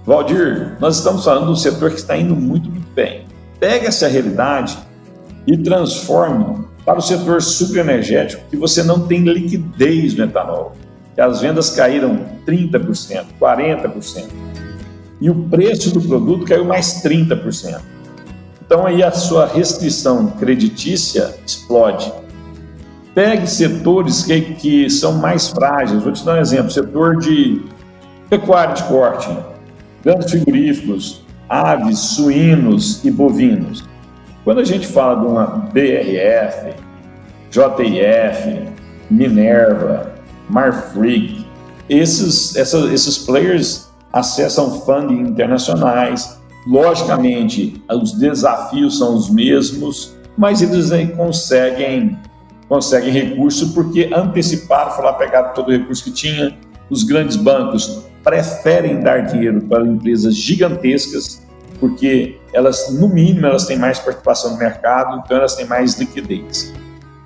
Valdir, 0.06 0.74
nós 0.80 0.96
estamos 0.96 1.22
falando 1.22 1.44
de 1.44 1.52
um 1.52 1.56
setor 1.56 1.90
que 1.90 1.98
está 1.98 2.16
indo 2.16 2.34
muito, 2.34 2.70
muito 2.70 2.88
bem. 2.94 3.26
Pega 3.60 3.88
essa 3.88 4.08
realidade 4.08 4.78
e 5.46 5.58
transforme 5.58 6.64
para 6.82 6.98
o 6.98 7.02
setor 7.02 7.42
sucroenergético, 7.42 8.42
que 8.48 8.56
você 8.56 8.82
não 8.82 9.06
tem 9.06 9.22
liquidez 9.22 10.14
no 10.14 10.24
etanol, 10.24 10.72
que 11.14 11.20
as 11.20 11.42
vendas 11.42 11.68
caíram 11.68 12.24
30%, 12.46 13.26
40%, 13.38 14.28
e 15.20 15.28
o 15.28 15.34
preço 15.34 15.92
do 15.92 16.00
produto 16.00 16.46
caiu 16.46 16.64
mais 16.64 17.02
30%. 17.02 17.80
Então 18.64 18.86
aí 18.86 19.02
a 19.02 19.12
sua 19.12 19.46
restrição 19.46 20.28
creditícia 20.38 21.34
explode. 21.46 22.10
Pegue 23.14 23.46
setores 23.46 24.24
que, 24.24 24.40
que 24.54 24.90
são 24.90 25.14
mais 25.14 25.48
frágeis. 25.48 26.02
Vou 26.02 26.12
te 26.12 26.24
dar 26.24 26.36
um 26.36 26.40
exemplo: 26.40 26.70
setor 26.70 27.16
de 27.18 27.62
pecuária 28.30 28.74
de 28.74 28.84
corte, 28.84 29.28
grandes 30.02 30.30
frigoríficos, 30.30 31.22
aves, 31.48 31.98
suínos 31.98 33.04
e 33.04 33.10
bovinos. 33.10 33.84
Quando 34.44 34.60
a 34.60 34.64
gente 34.64 34.86
fala 34.86 35.20
de 35.20 35.26
uma 35.26 35.46
BRF, 35.72 36.74
JIF, 37.50 38.72
Minerva, 39.10 40.14
Marfrig, 40.48 41.46
esses, 41.88 42.56
essas, 42.56 42.90
esses 42.90 43.18
players 43.18 43.92
acessam 44.12 44.80
funding 44.80 45.20
internacionais. 45.20 46.40
Logicamente, 46.66 47.82
os 47.90 48.12
desafios 48.12 48.98
são 48.98 49.16
os 49.16 49.28
mesmos, 49.28 50.16
mas 50.36 50.62
eles 50.62 50.90
conseguem 51.16 52.16
conseguem 52.68 53.12
recurso 53.12 53.72
porque 53.74 54.10
anteciparam, 54.14 54.92
foram 54.92 55.14
pegar 55.14 55.44
todo 55.50 55.68
o 55.68 55.70
recurso 55.72 56.04
que 56.04 56.10
tinha. 56.10 56.56
Os 56.90 57.04
grandes 57.04 57.36
bancos 57.36 58.04
preferem 58.22 59.00
dar 59.00 59.26
dinheiro 59.26 59.62
para 59.62 59.84
empresas 59.86 60.34
gigantescas 60.34 61.42
porque 61.82 62.38
elas, 62.52 62.94
no 62.94 63.08
mínimo, 63.08 63.44
elas 63.44 63.66
têm 63.66 63.76
mais 63.76 63.98
participação 63.98 64.52
no 64.52 64.56
mercado, 64.56 65.20
então 65.24 65.36
elas 65.36 65.56
têm 65.56 65.66
mais 65.66 65.98
liquidez. 65.98 66.72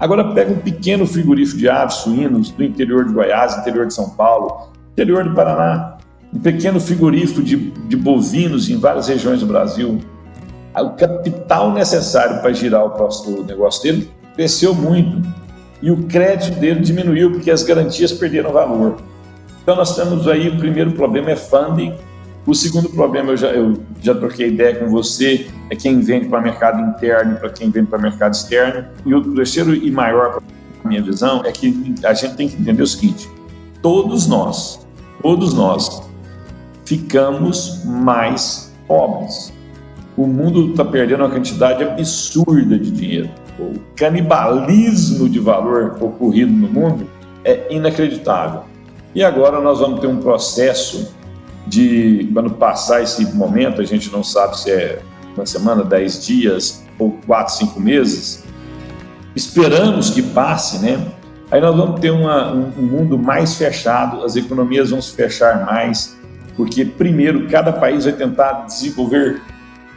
Agora 0.01 0.33
pega 0.33 0.51
um 0.51 0.59
pequeno 0.59 1.07
frigorífico 1.07 1.59
de 1.59 1.69
aves, 1.69 1.97
suínos 1.97 2.51
do 2.51 2.65
interior 2.65 3.05
de 3.05 3.13
Goiás, 3.13 3.59
interior 3.59 3.87
de 3.87 3.93
São 3.93 4.09
Paulo, 4.09 4.71
interior 4.93 5.25
do 5.25 5.35
Paraná, 5.35 5.99
um 6.33 6.39
pequeno 6.39 6.81
frigorífico 6.81 7.43
de, 7.43 7.71
de 7.71 7.97
bovinos 7.97 8.71
em 8.71 8.79
várias 8.79 9.09
regiões 9.09 9.41
do 9.41 9.47
Brasil. 9.47 10.01
O 10.75 10.91
capital 10.91 11.73
necessário 11.73 12.41
para 12.41 12.51
girar 12.55 12.83
o, 12.83 13.09
o 13.27 13.43
negócio 13.45 13.83
dele 13.83 14.11
cresceu 14.37 14.75
muito 14.75 15.27
e 15.83 15.91
o 15.91 16.05
crédito 16.05 16.59
dele 16.61 16.81
diminuiu 16.81 17.33
porque 17.33 17.51
as 17.51 17.63
garantias 17.63 18.13
perderam 18.13 18.53
valor. 18.53 18.97
Então 19.63 19.75
nós 19.75 19.97
temos 19.97 20.29
aí 20.29 20.49
o 20.49 20.59
primeiro 20.59 20.93
problema 20.93 21.31
é 21.31 21.37
funding, 21.37 21.95
o 22.47 22.55
segundo 22.55 22.89
problema 22.91 23.33
eu 23.33 23.37
já, 23.37 23.49
eu 23.49 23.77
já 24.01 24.15
troquei 24.15 24.49
ideia 24.49 24.77
com 24.77 24.89
você 24.89 25.49
é 25.69 25.75
quem 25.75 25.99
vende 26.01 26.29
para 26.29 26.41
mercado 26.41 26.81
interno 26.81 27.37
para 27.41 27.51
quem 27.51 27.71
vende 27.71 27.89
para 27.89 27.99
mercado 27.99 28.35
externo. 28.35 28.87
E 29.05 29.13
o 29.13 29.35
terceiro 29.35 29.75
e 29.75 29.91
maior, 29.91 30.41
a 30.85 30.89
minha 30.89 31.03
visão, 31.03 31.43
é 31.45 31.51
que 31.51 31.95
a 32.05 32.15
gente 32.15 32.37
tem 32.37 32.49
que 32.49 32.55
entender 32.61 32.83
o 32.83 32.87
seguinte: 32.87 33.29
todos 33.83 34.29
nós, 34.29 34.87
todos 35.21 35.55
nós 35.55 36.09
ficamos 36.85 37.85
mais 37.85 38.73
pobres. 38.87 39.53
O 40.17 40.27
mundo 40.27 40.71
está 40.71 40.85
perdendo 40.85 41.25
uma 41.25 41.31
quantidade 41.31 41.83
absurda 41.83 42.79
de 42.79 42.93
dinheiro 42.93 43.29
o 43.59 43.75
canibalismo 43.95 45.29
de 45.29 45.39
valor 45.39 45.97
ocorrido 46.01 46.53
no 46.53 46.69
mundo 46.69 47.09
é 47.45 47.67
inacreditável. 47.71 48.65
E 49.15 49.25
agora 49.25 49.61
nós 49.61 49.81
vamos 49.81 50.01
ter 50.01 50.07
um 50.07 50.19
processo 50.19 51.15
de, 51.67 52.29
quando 52.33 52.51
passar 52.51 53.03
esse 53.03 53.25
momento, 53.35 53.81
a 53.81 53.85
gente 53.85 54.11
não 54.13 54.23
sabe 54.23 54.59
se 54.59 54.71
é 54.71 55.01
uma 55.35 55.47
semana, 55.47 55.83
dez 55.83 56.25
dias 56.25 56.85
ou 56.99 57.13
quatro, 57.27 57.55
cinco 57.55 57.81
meses, 57.81 58.45
esperamos 59.35 60.11
que 60.11 60.23
passe, 60.23 60.79
né? 60.79 61.13
Aí 61.51 61.61
nós 61.61 61.77
vamos 61.77 62.01
ter 62.01 62.11
uma, 62.11 62.53
um, 62.53 62.73
um 62.79 62.83
mundo 62.83 63.19
mais 63.19 63.55
fechado, 63.55 64.25
as 64.25 64.35
economias 64.37 64.91
vão 64.91 65.01
se 65.01 65.15
fechar 65.15 65.65
mais, 65.65 66.17
porque 66.57 66.85
primeiro 66.85 67.47
cada 67.49 67.73
país 67.73 68.05
vai 68.05 68.13
tentar 68.13 68.65
desenvolver 68.67 69.41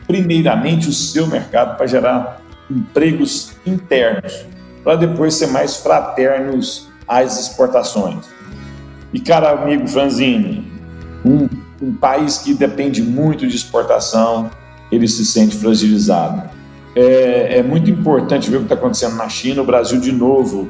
primeiramente 0.05 0.89
o 0.89 0.93
seu 0.93 1.27
mercado 1.27 1.77
para 1.77 1.87
gerar 1.87 2.41
empregos 2.69 3.53
internos, 3.65 4.45
para 4.83 4.95
depois 4.95 5.35
ser 5.35 5.47
mais 5.47 5.77
fraternos 5.77 6.87
às 7.07 7.39
exportações. 7.39 8.25
E, 9.13 9.19
cara 9.19 9.51
amigo 9.51 9.87
Franzini, 9.87 10.71
um, 11.25 11.49
um 11.81 11.93
país 11.93 12.37
que 12.37 12.53
depende 12.53 13.01
muito 13.01 13.47
de 13.47 13.55
exportação, 13.55 14.49
ele 14.91 15.07
se 15.07 15.25
sente 15.25 15.55
fragilizado. 15.55 16.49
É, 16.95 17.59
é 17.59 17.63
muito 17.63 17.89
importante 17.89 18.49
ver 18.49 18.57
o 18.57 18.59
que 18.59 18.65
está 18.65 18.75
acontecendo 18.75 19.15
na 19.15 19.29
China. 19.29 19.61
O 19.61 19.65
Brasil, 19.65 19.99
de 19.99 20.11
novo, 20.11 20.69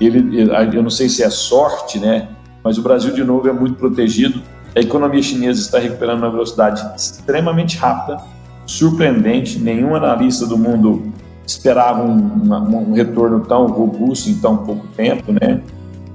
ele, 0.00 0.48
eu 0.72 0.82
não 0.82 0.90
sei 0.90 1.08
se 1.08 1.22
é 1.22 1.30
sorte, 1.30 1.98
né? 1.98 2.28
Mas 2.62 2.78
o 2.78 2.82
Brasil, 2.82 3.12
de 3.12 3.24
novo, 3.24 3.48
é 3.48 3.52
muito 3.52 3.76
protegido. 3.76 4.42
A 4.74 4.80
economia 4.80 5.22
chinesa 5.22 5.60
está 5.60 5.78
recuperando 5.78 6.18
uma 6.18 6.30
velocidade 6.30 6.84
extremamente 6.96 7.78
rápida, 7.78 8.20
surpreendente. 8.66 9.58
Nenhum 9.58 9.94
analista 9.94 10.46
do 10.46 10.58
mundo 10.58 11.12
esperava 11.46 12.02
um, 12.02 12.52
um, 12.52 12.92
retorno 12.92 13.40
tão 13.40 13.66
robusto 13.66 14.28
em 14.28 14.34
tão 14.34 14.58
pouco 14.58 14.86
tempo, 14.88 15.32
né? 15.32 15.60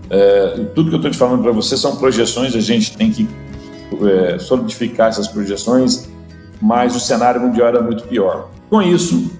É, 0.10 0.65
tudo 0.76 0.89
que 0.89 0.96
eu 0.96 0.98
estou 0.98 1.12
te 1.12 1.17
falando 1.17 1.41
para 1.41 1.52
você 1.52 1.78
são 1.78 1.96
projeções, 1.96 2.54
a 2.54 2.60
gente 2.60 2.98
tem 2.98 3.12
que 3.12 3.28
é, 4.04 4.38
solidificar 4.39 5.08
essas 5.08 5.28
projeções, 5.28 6.10
mas 6.62 6.96
o 6.96 7.00
cenário 7.00 7.39
mundial 7.39 7.70
era 7.70 7.82
muito 7.82 8.04
pior. 8.04 8.50
Com 8.70 8.82
isso, 8.82 9.32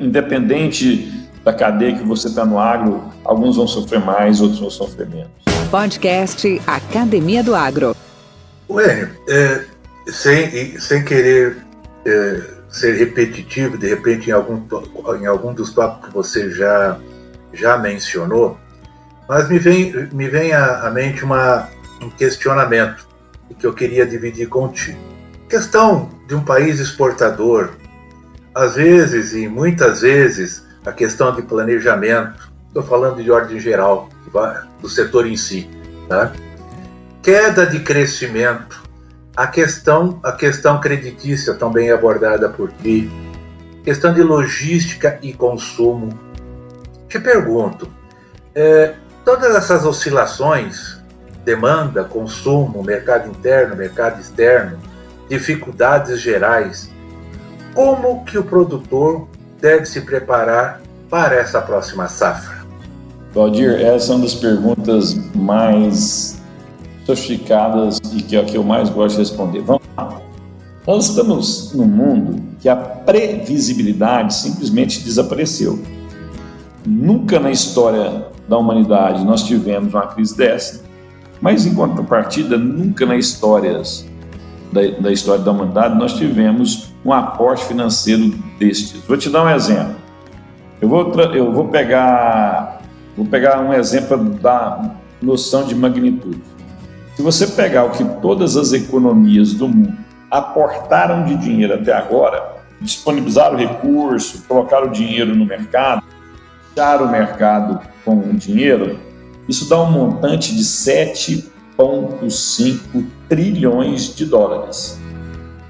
independente 0.00 1.12
da 1.44 1.52
cadeia 1.52 1.94
que 1.94 2.04
você 2.04 2.28
está 2.28 2.44
no 2.46 2.58
agro, 2.58 3.04
alguns 3.22 3.56
vão 3.56 3.66
sofrer 3.66 4.00
mais, 4.00 4.40
outros 4.40 4.60
vão 4.60 4.70
sofrer 4.70 5.06
menos. 5.08 5.30
Podcast 5.70 6.62
Academia 6.66 7.42
do 7.42 7.54
Agro. 7.54 7.94
Ué, 8.70 9.10
é, 9.28 9.64
sem, 10.06 10.78
sem 10.78 11.04
querer 11.04 11.58
é, 12.06 12.53
ser 12.74 12.94
repetitivo, 12.94 13.78
de 13.78 13.86
repente, 13.86 14.30
em 14.30 14.32
algum, 14.32 14.60
em 15.20 15.26
algum 15.26 15.54
dos 15.54 15.72
tópicos 15.72 16.08
que 16.08 16.14
você 16.14 16.50
já, 16.50 16.98
já 17.52 17.78
mencionou, 17.78 18.58
mas 19.28 19.48
me 19.48 19.60
vem, 19.60 19.92
me 20.12 20.28
vem 20.28 20.52
à, 20.52 20.86
à 20.86 20.90
mente 20.90 21.24
uma, 21.24 21.68
um 22.02 22.10
questionamento 22.10 23.06
que 23.58 23.64
eu 23.64 23.72
queria 23.72 24.04
dividir 24.04 24.48
contigo. 24.48 24.98
Questão 25.48 26.10
de 26.26 26.34
um 26.34 26.42
país 26.42 26.80
exportador, 26.80 27.70
às 28.52 28.74
vezes 28.74 29.32
e 29.34 29.46
muitas 29.46 30.00
vezes, 30.00 30.66
a 30.84 30.90
questão 30.90 31.32
de 31.32 31.42
planejamento, 31.42 32.52
estou 32.66 32.82
falando 32.82 33.22
de 33.22 33.30
ordem 33.30 33.60
geral, 33.60 34.08
do 34.82 34.88
setor 34.88 35.28
em 35.28 35.36
si, 35.36 35.70
tá? 36.08 36.32
queda 37.22 37.64
de 37.64 37.78
crescimento, 37.78 38.82
a 39.36 39.46
questão, 39.46 40.18
a 40.22 40.32
questão 40.32 40.80
creditícia 40.80 41.54
também 41.54 41.90
abordada 41.90 42.48
por 42.48 42.70
ti, 42.72 43.10
questão 43.82 44.14
de 44.14 44.22
logística 44.22 45.18
e 45.22 45.32
consumo. 45.32 46.10
Te 47.08 47.18
pergunto, 47.18 47.88
é, 48.54 48.94
todas 49.24 49.54
essas 49.56 49.84
oscilações, 49.84 50.98
demanda, 51.44 52.04
consumo, 52.04 52.82
mercado 52.82 53.28
interno, 53.28 53.76
mercado 53.76 54.20
externo, 54.20 54.78
dificuldades 55.28 56.20
gerais, 56.20 56.90
como 57.74 58.24
que 58.24 58.38
o 58.38 58.44
produtor 58.44 59.26
deve 59.60 59.84
se 59.86 60.00
preparar 60.02 60.80
para 61.10 61.34
essa 61.34 61.60
próxima 61.60 62.06
safra? 62.08 62.64
Valdir, 63.32 63.80
essa 63.80 64.12
é 64.12 64.14
uma 64.14 64.24
das 64.24 64.34
perguntas 64.34 65.14
mais 65.34 66.40
sofisticadas 67.04 67.98
e 68.14 68.22
que 68.22 68.36
é 68.36 68.40
o 68.40 68.44
que 68.44 68.56
eu 68.56 68.62
mais 68.62 68.88
gosto 68.88 69.16
de 69.16 69.22
responder. 69.22 69.60
Vamos 69.60 69.82
lá. 69.96 70.20
Nós 70.86 71.08
estamos 71.08 71.72
num 71.74 71.86
mundo 71.86 72.42
que 72.60 72.68
a 72.68 72.76
previsibilidade 72.76 74.34
simplesmente 74.34 75.00
desapareceu. 75.00 75.82
Nunca 76.86 77.40
na 77.40 77.50
história 77.50 78.26
da 78.48 78.58
humanidade 78.58 79.24
nós 79.24 79.42
tivemos 79.42 79.94
uma 79.94 80.06
crise 80.06 80.36
dessa, 80.36 80.84
mas 81.40 81.64
em 81.66 81.74
contrapartida, 81.74 82.58
nunca 82.58 83.06
na 83.06 83.16
história 83.16 83.80
da, 84.72 84.80
da 85.00 85.12
história 85.12 85.42
da 85.42 85.50
humanidade 85.50 85.98
nós 85.98 86.14
tivemos 86.14 86.92
um 87.04 87.12
aporte 87.12 87.64
financeiro 87.64 88.34
destes. 88.58 89.00
Vou 89.06 89.16
te 89.16 89.30
dar 89.30 89.44
um 89.44 89.50
exemplo. 89.50 89.96
Eu 90.80 90.88
vou, 90.88 91.12
eu 91.32 91.52
vou 91.52 91.68
pegar 91.68 92.82
vou 93.16 93.24
pegar 93.26 93.60
um 93.60 93.72
exemplo 93.72 94.18
da 94.18 94.96
noção 95.22 95.64
de 95.64 95.74
magnitude. 95.74 96.42
Se 97.16 97.22
você 97.22 97.46
pegar 97.46 97.84
o 97.84 97.90
que 97.90 98.04
todas 98.20 98.56
as 98.56 98.72
economias 98.72 99.54
do 99.54 99.68
mundo 99.68 99.96
aportaram 100.28 101.24
de 101.24 101.36
dinheiro 101.36 101.74
até 101.74 101.92
agora, 101.92 102.56
disponibilizaram 102.80 103.56
recurso, 103.56 104.42
colocaram 104.48 104.90
dinheiro 104.90 105.32
no 105.34 105.46
mercado, 105.46 106.02
fechar 106.74 107.00
o 107.00 107.08
mercado 107.08 107.80
com 108.04 108.34
dinheiro, 108.34 108.98
isso 109.48 109.68
dá 109.68 109.80
um 109.80 109.92
montante 109.92 110.56
de 110.56 110.64
7,5 110.64 113.06
trilhões 113.28 114.16
de 114.16 114.26
dólares. 114.26 114.98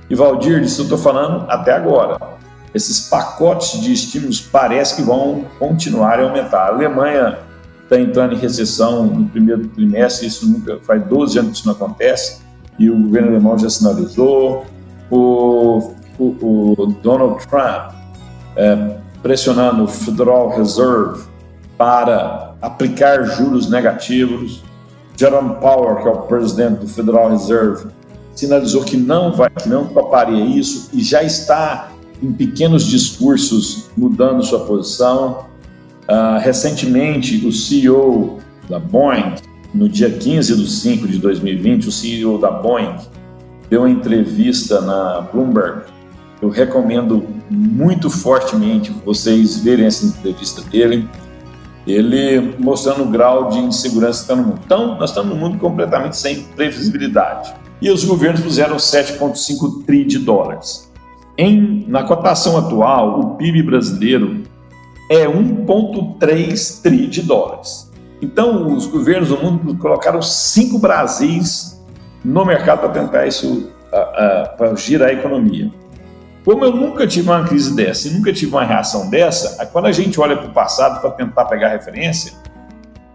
E 0.09 0.14
Valdir, 0.14 0.62
disso 0.62 0.80
eu 0.80 0.85
estou 0.85 0.98
falando 0.98 1.44
até 1.50 1.72
agora. 1.72 2.16
Esses 2.74 3.07
pacotes 3.09 3.83
de 3.83 3.92
estímulos 3.92 4.40
parece 4.40 4.96
que 4.96 5.02
vão 5.02 5.44
continuar 5.59 6.18
a 6.18 6.22
aumentar. 6.22 6.64
A 6.64 6.68
Alemanha 6.68 7.40
está 7.84 8.00
entrando 8.00 8.34
em 8.34 8.38
recessão 8.38 9.06
no 9.06 9.28
primeiro 9.28 9.68
trimestre, 9.68 10.26
isso 10.26 10.48
nunca 10.48 10.78
faz 10.82 11.06
12 11.06 11.38
anos 11.38 11.50
que 11.52 11.58
isso 11.58 11.66
não 11.66 11.74
acontece, 11.74 12.40
e 12.78 12.90
o 12.90 12.98
governo 12.98 13.28
alemão 13.28 13.56
já 13.58 13.70
sinalizou. 13.70 14.64
O, 15.10 15.92
o, 16.18 16.74
o 16.76 16.86
Donald 17.02 17.46
Trump 17.46 17.92
é, 18.56 18.96
pressionando 19.22 19.84
o 19.84 19.88
Federal 19.88 20.56
Reserve 20.56 21.24
para 21.76 22.54
aplicar 22.60 23.22
juros 23.24 23.68
negativos. 23.68 24.62
Jerome 25.16 25.56
Powell, 25.56 25.96
que 25.96 26.08
é 26.08 26.10
o 26.10 26.22
presidente 26.22 26.80
do 26.80 26.88
Federal 26.88 27.30
Reserve, 27.30 27.88
sinalizou 28.34 28.82
que 28.82 28.96
não 28.96 29.32
vai, 29.32 29.50
que 29.50 29.68
não 29.68 29.86
toparia 29.86 30.44
isso 30.44 30.90
e 30.92 31.02
já 31.02 31.22
está 31.22 31.90
em 32.22 32.32
pequenos 32.32 32.84
discursos 32.84 33.90
mudando 33.96 34.42
sua 34.42 34.64
posição. 34.66 35.46
Uh, 36.08 36.38
recentemente, 36.40 37.46
o 37.46 37.52
CEO 37.52 38.38
da 38.68 38.78
Boeing, 38.78 39.34
no 39.72 39.88
dia 39.88 40.10
15 40.10 40.56
de 40.56 40.70
5 40.70 41.08
de 41.08 41.18
2020, 41.18 41.88
o 41.88 41.92
CEO 41.92 42.38
da 42.38 42.50
Boeing 42.50 42.96
deu 43.70 43.80
uma 43.80 43.90
entrevista 43.90 44.80
na 44.80 45.22
Bloomberg. 45.32 45.82
Eu 46.42 46.50
recomendo 46.50 47.26
muito 47.50 48.10
fortemente 48.10 48.92
vocês 49.04 49.58
verem 49.58 49.86
essa 49.86 50.04
entrevista 50.06 50.62
dele. 50.62 51.08
Ele 51.86 52.54
mostrando 52.58 53.02
o 53.02 53.06
grau 53.06 53.48
de 53.48 53.58
insegurança 53.58 54.18
que 54.18 54.32
está 54.32 54.36
no 54.36 54.48
mundo. 54.48 54.60
Então, 54.64 54.98
nós 54.98 55.10
estamos 55.10 55.34
num 55.34 55.40
mundo 55.40 55.58
completamente 55.58 56.16
sem 56.16 56.42
previsibilidade. 56.56 57.54
E 57.80 57.90
os 57.90 58.04
governos 58.04 58.40
puseram 58.40 58.76
7,5 58.76 59.84
tri 59.84 60.04
de 60.04 60.18
dólares. 60.18 60.90
Em, 61.36 61.84
na 61.88 62.04
cotação 62.04 62.56
atual, 62.56 63.20
o 63.20 63.34
PIB 63.36 63.62
brasileiro 63.62 64.42
é 65.10 65.26
1,3 65.26 66.82
tri 66.82 67.06
de 67.06 67.22
dólares. 67.22 67.90
Então, 68.22 68.74
os 68.74 68.86
governos 68.86 69.28
do 69.28 69.36
mundo 69.36 69.76
colocaram 69.76 70.22
cinco 70.22 70.78
Brasis 70.78 71.82
no 72.24 72.44
mercado 72.44 72.80
para 72.80 72.88
tentar 72.88 73.26
isso, 73.26 73.70
para 74.56 74.74
girar 74.76 75.10
a 75.10 75.12
economia. 75.12 75.70
Como 76.44 76.64
eu 76.64 76.74
nunca 76.74 77.06
tive 77.06 77.28
uma 77.30 77.44
crise 77.44 77.74
dessa 77.74 78.08
e 78.08 78.10
nunca 78.12 78.32
tive 78.32 78.52
uma 78.52 78.64
reação 78.64 79.08
dessa, 79.08 79.64
quando 79.66 79.86
a 79.86 79.92
gente 79.92 80.20
olha 80.20 80.36
para 80.36 80.46
o 80.46 80.52
passado 80.52 81.00
para 81.00 81.10
tentar 81.10 81.46
pegar 81.46 81.68
referência, 81.68 82.32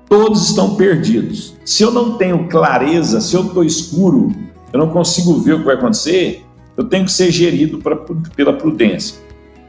todos 0.08 0.50
estão 0.50 0.76
perdidos. 0.76 1.56
Se 1.64 1.84
eu 1.84 1.92
não 1.92 2.18
tenho 2.18 2.48
clareza, 2.48 3.22
se 3.22 3.36
eu 3.36 3.46
estou 3.46 3.64
escuro, 3.64 4.32
eu 4.74 4.80
não 4.80 4.90
consigo 4.90 5.40
ver 5.40 5.54
o 5.54 5.60
que 5.60 5.66
vai 5.66 5.76
acontecer, 5.76 6.44
eu 6.76 6.84
tenho 6.86 7.06
que 7.06 7.12
ser 7.12 7.32
gerido 7.32 7.80
pra, 7.80 7.96
pela 8.36 8.54
prudência. 8.54 9.18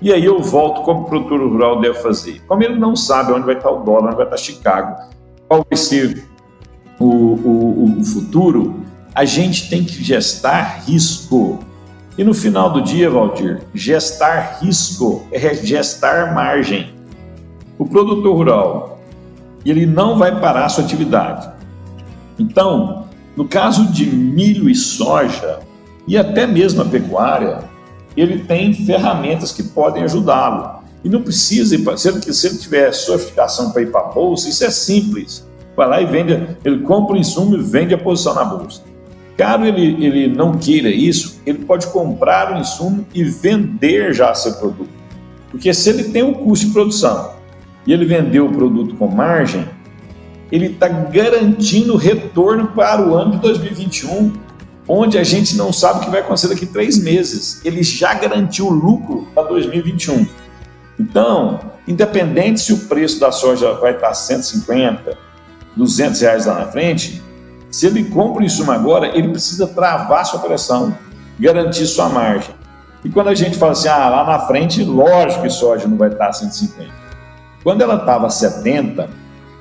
E 0.03 0.13
aí 0.13 0.25
eu 0.25 0.41
volto 0.43 0.83
como 0.83 1.03
o 1.03 1.05
produtor 1.05 1.41
rural 1.41 1.81
deve 1.81 1.99
fazer. 2.01 2.43
Como 2.47 2.63
ele 2.63 2.79
não 2.79 2.97
sabe 2.97 3.33
onde 3.33 3.45
vai 3.45 3.57
estar 3.57 3.71
o 3.71 3.83
dólar, 3.83 4.09
onde 4.09 4.17
vai 4.17 4.25
estar 4.25 4.37
Chicago, 4.39 4.97
qual 5.47 5.65
vai 5.69 5.77
ser 5.77 6.25
o, 6.99 7.07
o, 7.07 7.99
o 7.99 8.05
futuro, 8.05 8.83
a 9.15 9.25
gente 9.25 9.69
tem 9.69 9.85
que 9.85 10.03
gestar 10.03 10.85
risco. 10.87 11.59
E 12.17 12.25
no 12.25 12.33
final 12.33 12.73
do 12.73 12.81
dia, 12.81 13.11
Valdir, 13.11 13.63
gestar 13.75 14.59
risco 14.61 15.27
é 15.31 15.55
gestar 15.55 16.35
margem. 16.35 16.95
O 17.79 17.87
produtor 17.87 18.35
rural, 18.35 19.01
ele 19.65 19.87
não 19.87 20.19
vai 20.19 20.39
parar 20.41 20.67
a 20.67 20.69
sua 20.69 20.85
atividade. 20.85 21.49
Então, 22.39 23.07
no 23.37 23.47
caso 23.47 23.87
de 23.93 24.07
milho 24.07 24.69
e 24.69 24.75
soja, 24.75 25.61
e 26.07 26.17
até 26.17 26.47
mesmo 26.47 26.83
a 26.83 26.85
pecuária, 26.85 27.70
ele 28.17 28.41
tem 28.41 28.73
ferramentas 28.73 29.53
que 29.53 29.63
podem 29.63 30.03
ajudá-lo. 30.03 30.81
E 31.03 31.09
não 31.09 31.23
precisa 31.23 31.75
ir 31.75 31.79
para. 31.79 31.97
Se 31.97 32.09
ele, 32.09 32.21
se 32.21 32.47
ele 32.47 32.59
tiver 32.59 32.91
para 33.73 33.83
ir 33.83 33.91
para 33.91 34.01
a 34.01 34.05
bolsa, 34.05 34.49
isso 34.49 34.65
é 34.65 34.71
simples. 34.71 35.49
Vai 35.77 35.89
lá 35.89 36.01
e 36.03 36.07
vende, 36.07 36.57
ele 36.65 36.81
compra 36.81 37.15
o 37.15 37.19
insumo 37.19 37.57
e 37.57 37.63
vende 37.63 37.95
a 37.95 37.99
posição 37.99 38.35
na 38.35 38.45
bolsa. 38.45 38.83
Caso 39.37 39.65
ele, 39.65 40.05
ele 40.05 40.29
não 40.29 40.59
queira 40.59 40.91
isso, 40.91 41.41
ele 41.47 41.61
pode 41.61 41.87
comprar 41.87 42.55
o 42.55 42.59
insumo 42.59 43.07
e 43.15 43.25
vender 43.25 44.13
já 44.13 44.35
seu 44.35 44.53
produto. 44.55 44.91
Porque 45.51 45.73
se 45.73 45.89
ele 45.89 46.05
tem 46.05 46.23
um 46.23 46.35
custo 46.35 46.67
de 46.67 46.73
produção 46.73 47.33
e 47.87 47.93
ele 47.93 48.05
vendeu 48.05 48.47
o 48.47 48.53
produto 48.53 48.95
com 48.97 49.09
margem, 49.09 49.67
ele 50.53 50.67
está 50.67 50.89
garantindo 50.89 51.97
retorno 51.97 52.69
para 52.69 53.01
o 53.01 53.15
ano 53.15 53.33
de 53.33 53.39
2021, 53.39 54.33
onde 54.89 55.19
a 55.19 55.25
gente 55.25 55.57
não 55.57 55.73
sabe 55.73 56.01
o 56.01 56.03
que 56.03 56.11
vai 56.11 56.21
acontecer 56.21 56.49
daqui 56.49 56.65
a 56.65 56.69
três 56.69 56.99
meses. 56.99 57.61
Ele 57.65 57.83
já 57.83 58.15
garantiu 58.15 58.69
lucro 58.69 59.29
para 59.35 59.45
2021. 59.45 60.27
Então, 60.99 61.61
independente 61.87 62.61
se 62.61 62.73
o 62.73 62.79
preço 62.81 63.19
da 63.19 63.33
soja 63.33 63.73
vai 63.75 63.93
estar 63.93 64.13
150, 64.13 65.17
200 65.77 66.21
reais 66.21 66.47
lá 66.47 66.55
na 66.55 66.67
frente, 66.67 67.23
se 67.71 67.87
ele 67.87 68.05
compra 68.05 68.45
isso 68.45 68.69
agora, 68.71 69.17
ele 69.17 69.29
precisa 69.29 69.67
travar 69.67 70.27
sua 70.27 70.41
operação, 70.41 70.97
garantir 71.39 71.87
sua 71.87 72.09
margem. 72.09 72.55
E 73.05 73.09
quando 73.09 73.29
a 73.29 73.35
gente 73.35 73.57
fala 73.57 73.73
assim, 73.73 73.89
ah, 73.89 74.09
lá 74.09 74.25
na 74.25 74.41
frente, 74.41 74.85
lógico 74.85 75.43
que 75.43 75.51
soja 75.51 75.89
não 75.89 75.97
vai 75.97 76.11
estar 76.11 76.33
150. 76.33 76.93
Quando 77.63 77.81
ela 77.81 77.95
estava 77.95 78.29
70, 78.29 79.09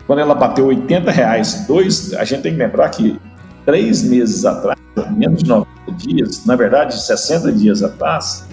quando 0.06 0.20
ela 0.20 0.36
bateu 0.36 0.66
80 0.66 1.12
reais, 1.12 1.66
dois, 1.68 2.14
a 2.16 2.26
gente 2.26 2.42
tem 2.42 2.54
que 2.54 2.58
lembrar 2.58 2.90
que 2.90 3.20
três 3.70 4.02
meses 4.02 4.46
atrás, 4.46 4.80
menos 5.16 5.44
de 5.44 5.50
90 5.50 5.70
dias, 5.96 6.44
na 6.44 6.56
verdade 6.56 7.00
60 7.00 7.52
dias 7.52 7.84
atrás, 7.84 8.48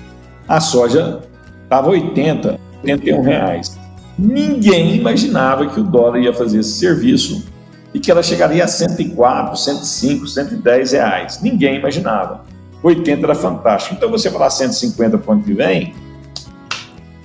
a 0.46 0.60
soja 0.60 1.22
estava 1.64 1.88
80, 1.88 2.60
81 2.82 3.22
reais. 3.22 3.78
Ninguém 4.18 4.96
imaginava 4.96 5.66
que 5.68 5.80
o 5.80 5.82
dólar 5.82 6.18
ia 6.18 6.34
fazer 6.34 6.60
esse 6.60 6.78
serviço 6.78 7.46
e 7.94 7.98
que 7.98 8.10
ela 8.10 8.22
chegaria 8.22 8.62
a 8.62 8.68
104, 8.68 9.56
105, 9.56 10.26
110 10.26 10.92
reais. 10.92 11.40
Ninguém 11.40 11.76
imaginava. 11.76 12.44
80 12.82 13.24
era 13.24 13.34
fantástico. 13.34 13.94
Então 13.94 14.10
você 14.10 14.30
falar 14.30 14.50
150 14.50 15.16
para 15.16 15.30
o 15.30 15.32
ano 15.32 15.42
que 15.42 15.54
vem, 15.54 15.94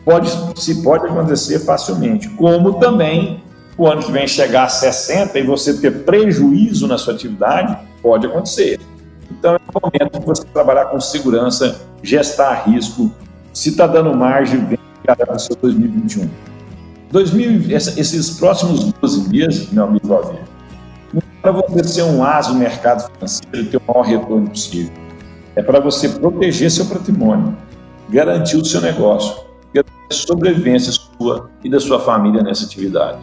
pode, 0.06 0.32
se 0.62 0.82
pode 0.82 1.08
acontecer 1.08 1.60
facilmente. 1.60 2.30
Como 2.30 2.80
também 2.80 3.44
o 3.78 3.88
ano 3.88 4.04
que 4.04 4.12
vem 4.12 4.28
chegar 4.28 4.64
a 4.64 4.70
60 4.70 5.40
e 5.40 5.44
você 5.44 5.74
ter 5.74 6.04
prejuízo 6.04 6.88
na 6.88 6.98
sua 6.98 7.14
atividade, 7.14 7.78
pode 8.02 8.28
acontecer. 8.28 8.80
Então 9.30 9.56
é 9.56 9.58
o 9.58 9.82
momento 9.82 10.20
de 10.20 10.26
você 10.26 10.44
trabalhar 10.46 10.86
com 10.86 11.00
segurança, 11.00 11.82
gestar 12.04 12.68
risco. 12.68 13.12
Se 13.54 13.70
está 13.70 13.88
dando 13.88 14.14
margem, 14.14 14.66
vem 14.66 14.80
para 15.06 15.36
o 15.36 15.40
seu 15.40 15.56
2021. 15.56 16.30
2000, 17.12 17.76
esses 17.76 18.32
próximos 18.32 18.92
12 18.94 19.30
meses, 19.30 19.72
meu 19.72 19.84
amigo 19.84 20.08
não 20.08 21.22
é 21.22 21.42
para 21.42 21.52
você 21.52 21.84
ser 21.84 22.04
um 22.04 22.24
aso 22.24 22.54
no 22.54 22.60
mercado 22.60 23.12
financeiro 23.12 23.58
e 23.58 23.66
ter 23.66 23.78
o 23.78 23.82
maior 23.88 24.04
retorno 24.04 24.50
possível. 24.50 24.94
É 25.56 25.62
para 25.62 25.80
você 25.80 26.08
proteger 26.08 26.72
seu 26.72 26.86
patrimônio, 26.86 27.58
garantir 28.10 28.56
o 28.56 28.64
seu 28.64 28.80
negócio, 28.80 29.44
garantir 29.74 29.92
a 30.10 30.14
sobrevivência 30.14 30.94
sua 30.94 31.50
e 31.64 31.70
da 31.70 31.80
sua 31.80 32.00
família 32.00 32.42
nessa 32.42 32.66
atividade. 32.66 33.20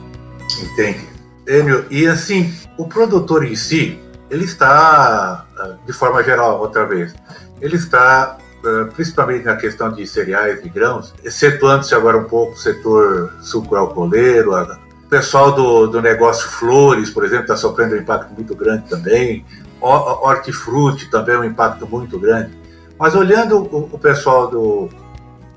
Entende. 0.56 1.08
Enio, 1.46 1.86
e 1.90 2.06
assim, 2.06 2.54
o 2.76 2.86
produtor 2.86 3.44
em 3.44 3.56
si, 3.56 3.98
ele 4.30 4.44
está, 4.44 5.46
de 5.86 5.92
forma 5.92 6.22
geral, 6.22 6.60
outra 6.60 6.84
vez, 6.84 7.14
ele 7.60 7.76
está, 7.76 8.36
eh, 8.64 8.84
principalmente 8.94 9.44
na 9.44 9.56
questão 9.56 9.90
de 9.90 10.06
cereais 10.06 10.64
e 10.64 10.68
grãos, 10.68 11.14
excetuando-se 11.24 11.94
agora 11.94 12.18
um 12.18 12.24
pouco 12.24 12.52
o 12.52 12.56
setor 12.56 13.32
sucro-alcooleiro, 13.40 14.54
o 14.54 15.08
pessoal 15.08 15.52
do, 15.52 15.86
do 15.86 16.02
negócio 16.02 16.48
flores, 16.50 17.08
por 17.08 17.24
exemplo, 17.24 17.44
está 17.44 17.56
sofrendo 17.56 17.94
um 17.94 17.98
impacto 17.98 18.32
muito 18.34 18.54
grande 18.54 18.88
também, 18.88 19.44
hortifruti 19.80 21.10
também 21.10 21.36
um 21.36 21.44
impacto 21.44 21.86
muito 21.86 22.18
grande. 22.18 22.58
Mas 22.98 23.14
olhando 23.14 23.58
o, 23.58 23.88
o 23.92 23.98
pessoal 23.98 24.48
do 24.48 24.90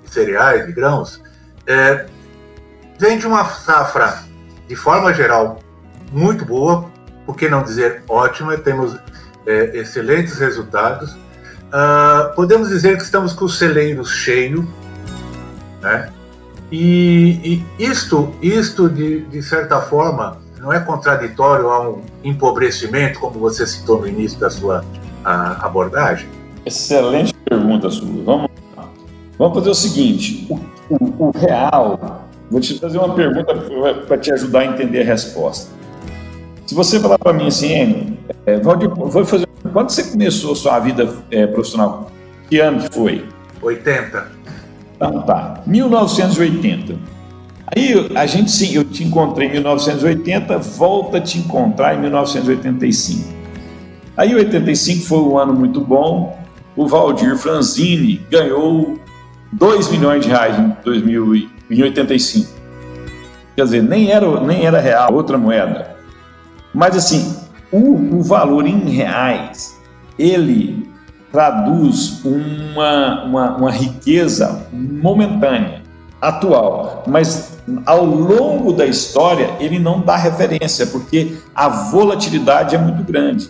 cereais 0.06 0.70
e 0.70 0.72
grãos, 0.72 1.22
é, 1.68 2.06
vem 2.98 3.18
de 3.18 3.28
uma 3.28 3.44
safra 3.46 4.31
de 4.72 4.76
forma 4.78 5.14
geral, 5.14 5.60
muito 6.14 6.46
boa, 6.46 6.86
por 7.26 7.36
que 7.36 7.50
não 7.50 7.62
dizer 7.62 8.04
ótima, 8.08 8.58
temos 8.58 8.98
é, 9.46 9.78
excelentes 9.78 10.38
resultados. 10.38 11.12
Uh, 11.12 12.34
podemos 12.38 12.70
dizer 12.70 12.96
que 12.96 13.04
estamos 13.04 13.34
com 13.34 13.44
o 13.44 13.50
celeiro 13.50 14.06
cheio, 14.06 14.66
né? 15.82 16.10
E, 16.72 17.62
e 17.78 17.84
isto, 17.84 18.34
isto 18.42 18.88
de, 18.88 19.26
de 19.26 19.44
certa 19.44 19.82
forma, 19.82 20.38
não 20.58 20.72
é 20.72 20.80
contraditório 20.80 21.70
a 21.70 21.90
um 21.90 22.02
empobrecimento, 22.24 23.20
como 23.20 23.42
você 23.42 23.68
citou 23.68 24.00
no 24.00 24.08
início 24.08 24.40
da 24.40 24.50
sua 24.50 24.86
a, 25.26 25.66
abordagem? 25.66 26.30
Excelente 26.66 27.34
pergunta, 27.44 27.90
Sulu. 27.90 28.24
Vamos, 28.24 28.50
vamos 29.38 29.54
fazer 29.58 29.70
o 29.70 29.76
seguinte: 29.76 30.48
o, 30.50 30.56
o, 30.96 31.28
o 31.28 31.32
real 31.38 32.21
vou 32.52 32.60
te 32.60 32.78
fazer 32.78 32.98
uma 32.98 33.16
pergunta 33.16 33.56
para 34.06 34.18
te 34.18 34.32
ajudar 34.34 34.60
a 34.60 34.66
entender 34.66 35.02
a 35.02 35.06
resposta. 35.06 35.72
Se 36.68 36.76
você 36.76 37.00
falar 37.00 37.18
para 37.18 37.32
mim 37.32 37.48
assim, 37.48 38.18
é, 38.46 38.58
Valdir, 38.58 38.90
vou 38.90 39.26
fazer, 39.26 39.48
quando 39.72 39.90
você 39.90 40.04
começou 40.04 40.52
a 40.52 40.56
sua 40.56 40.80
vida 40.80 41.10
é, 41.32 41.48
profissional? 41.48 42.12
Que 42.50 42.60
ano 42.60 42.82
que 42.82 42.94
foi? 42.94 43.26
80. 43.62 44.32
Então 44.96 45.22
tá, 45.22 45.64
1980. 45.66 46.96
Aí 47.74 48.12
a 48.16 48.26
gente 48.26 48.52
sim, 48.52 48.76
eu 48.76 48.84
te 48.84 49.04
encontrei 49.04 49.48
em 49.48 49.52
1980, 49.52 50.58
volta 50.58 51.18
a 51.18 51.22
te 51.22 51.40
encontrar 51.40 51.96
em 51.96 52.02
1985. 52.02 53.34
Aí 54.18 54.36
85 54.36 55.06
foi 55.06 55.20
um 55.20 55.38
ano 55.38 55.54
muito 55.54 55.80
bom. 55.80 56.38
O 56.76 56.86
Valdir 56.86 57.38
Franzini 57.38 58.22
ganhou 58.30 59.00
2 59.54 59.90
milhões 59.90 60.24
de 60.24 60.30
reais 60.30 60.60
em 60.60 60.70
2085. 61.72 62.50
Quer 63.56 63.64
dizer, 63.64 63.84
nem 63.84 64.12
era, 64.12 64.42
nem 64.42 64.66
era 64.66 64.80
real, 64.80 65.14
outra 65.14 65.38
moeda. 65.38 65.96
Mas 66.74 66.96
assim, 66.96 67.36
o, 67.72 68.18
o 68.18 68.24
valor 68.24 68.66
em 68.66 68.90
reais, 68.90 69.80
ele 70.18 70.90
traduz 71.32 72.24
uma, 72.26 73.24
uma, 73.24 73.58
uma 73.58 73.72
riqueza 73.72 74.68
momentânea, 74.72 75.82
atual. 76.20 77.04
Mas 77.08 77.58
ao 77.86 78.06
longo 78.06 78.74
da 78.74 78.86
história, 78.86 79.52
ele 79.60 79.80
não 79.80 80.02
dá 80.02 80.16
referência, 80.16 80.86
porque 80.88 81.38
a 81.56 81.68
volatilidade 81.70 82.76
é 82.76 82.78
muito 82.78 83.04
grande. 83.04 83.50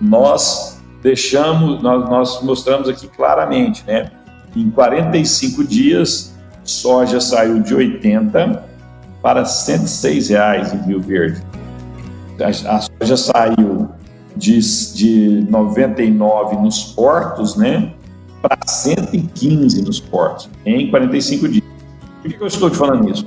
Nós 0.00 0.80
deixamos, 1.02 1.82
nós, 1.82 2.08
nós 2.08 2.42
mostramos 2.42 2.88
aqui 2.88 3.08
claramente, 3.08 3.84
né? 3.86 4.10
Em 4.54 4.70
45 4.70 5.64
dias, 5.64 6.35
soja 6.66 7.20
saiu 7.20 7.62
de 7.62 7.74
80 7.74 8.64
para 9.22 9.44
106 9.44 10.28
reais 10.28 10.72
em 10.72 10.78
Rio 10.78 11.00
Verde. 11.00 11.42
A, 12.40 12.76
a 12.76 12.80
soja 12.80 13.16
saiu 13.16 13.88
de, 14.36 14.60
de 14.94 15.46
99 15.50 16.56
nos 16.56 16.84
portos, 16.84 17.56
né, 17.56 17.92
para 18.42 18.58
115 18.66 19.82
nos 19.82 20.00
portos 20.00 20.48
em 20.64 20.90
45 20.90 21.48
dias. 21.48 21.64
Por 22.22 22.32
que 22.32 22.42
eu 22.42 22.46
estou 22.46 22.70
te 22.70 22.76
falando 22.76 23.10
isso? 23.10 23.26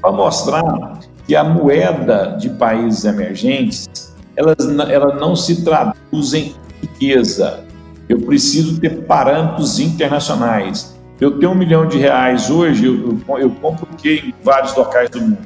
Para 0.00 0.12
mostrar 0.12 1.00
que 1.26 1.34
a 1.34 1.44
moeda 1.44 2.36
de 2.38 2.50
países 2.50 3.04
emergentes 3.04 4.12
elas, 4.36 4.56
ela 4.90 5.14
não 5.14 5.36
se 5.36 5.62
traduz 5.62 6.34
em 6.34 6.54
riqueza, 6.80 7.64
eu 8.08 8.20
preciso 8.20 8.80
ter 8.80 9.04
parâmetros 9.04 9.78
internacionais. 9.78 10.91
Eu 11.22 11.38
tenho 11.38 11.52
um 11.52 11.54
milhão 11.54 11.86
de 11.86 11.98
reais 11.98 12.50
hoje, 12.50 12.84
eu, 12.84 13.16
eu, 13.28 13.38
eu 13.38 13.50
compro 13.50 13.86
o 13.88 13.96
que 13.96 14.14
em 14.26 14.34
vários 14.42 14.74
locais 14.74 15.08
do 15.08 15.20
mundo? 15.20 15.38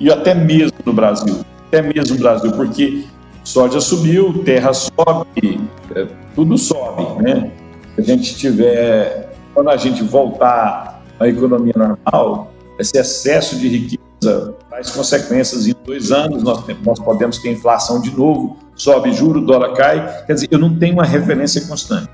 E 0.00 0.10
até 0.10 0.34
mesmo 0.34 0.78
no 0.82 0.94
Brasil. 0.94 1.44
Até 1.66 1.82
mesmo 1.82 2.14
no 2.14 2.20
Brasil, 2.22 2.50
porque 2.52 3.04
soja 3.44 3.82
subiu, 3.82 4.42
terra 4.44 4.72
sobe, 4.72 5.60
é, 5.94 6.06
tudo 6.34 6.56
sobe, 6.56 7.22
né? 7.22 7.50
Se 7.94 8.00
a 8.00 8.02
gente 8.02 8.34
tiver, 8.36 9.30
quando 9.52 9.68
a 9.68 9.76
gente 9.76 10.02
voltar 10.02 11.02
à 11.20 11.28
economia 11.28 11.74
normal, 11.76 12.50
esse 12.78 12.98
excesso 12.98 13.58
de 13.58 13.68
riqueza 13.68 14.54
traz 14.70 14.90
consequências 14.90 15.66
em 15.66 15.74
dois 15.84 16.10
anos, 16.10 16.42
nós, 16.42 16.64
nós 16.82 16.98
podemos 16.98 17.36
ter 17.36 17.52
inflação 17.52 18.00
de 18.00 18.10
novo, 18.10 18.56
sobe 18.74 19.12
juro, 19.12 19.42
dólar 19.42 19.74
cai. 19.74 20.24
Quer 20.24 20.32
dizer, 20.32 20.48
eu 20.50 20.58
não 20.58 20.74
tenho 20.78 20.94
uma 20.94 21.04
referência 21.04 21.60
constante. 21.66 22.08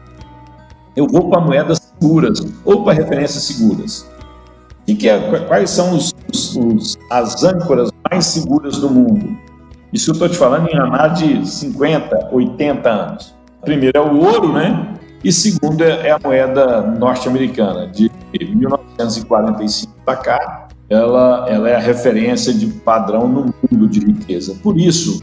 Eu 0.96 1.06
vou 1.06 1.30
para 1.30 1.40
moedas 1.40 1.83
seguras 2.00 2.40
ou 2.64 2.84
para 2.84 2.94
referências 2.94 3.44
seguras. 3.44 4.08
E 4.86 4.94
que 4.94 5.08
é, 5.08 5.18
quais 5.46 5.70
são 5.70 5.96
os, 5.96 6.14
os, 6.56 6.98
as 7.10 7.42
âncoras 7.42 7.90
mais 8.10 8.26
seguras 8.26 8.78
do 8.78 8.90
mundo? 8.90 9.36
Isso 9.92 10.10
eu 10.10 10.12
estou 10.14 10.28
te 10.28 10.36
falando 10.36 10.68
em 10.68 10.76
análise 10.76 11.38
de 11.38 11.48
50, 11.48 12.30
80 12.32 12.90
anos. 12.90 13.34
Primeiro 13.62 13.96
é 13.96 14.00
o 14.00 14.18
ouro, 14.18 14.52
né? 14.52 14.94
E 15.22 15.32
segundo 15.32 15.82
é, 15.82 16.08
é 16.08 16.10
a 16.10 16.18
moeda 16.22 16.82
norte-americana. 16.82 17.86
De 17.86 18.10
1945 18.38 19.94
para 20.04 20.16
cá, 20.16 20.68
ela, 20.90 21.46
ela 21.48 21.70
é 21.70 21.76
a 21.76 21.78
referência 21.78 22.52
de 22.52 22.66
padrão 22.66 23.26
no 23.26 23.54
mundo 23.70 23.88
de 23.88 24.00
riqueza. 24.00 24.54
Por 24.62 24.78
isso, 24.78 25.22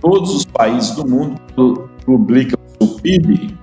todos 0.00 0.34
os 0.34 0.44
países 0.44 0.92
do 0.92 1.06
mundo 1.06 1.90
publicam 2.06 2.58
o 2.80 2.86
PIB, 3.00 3.56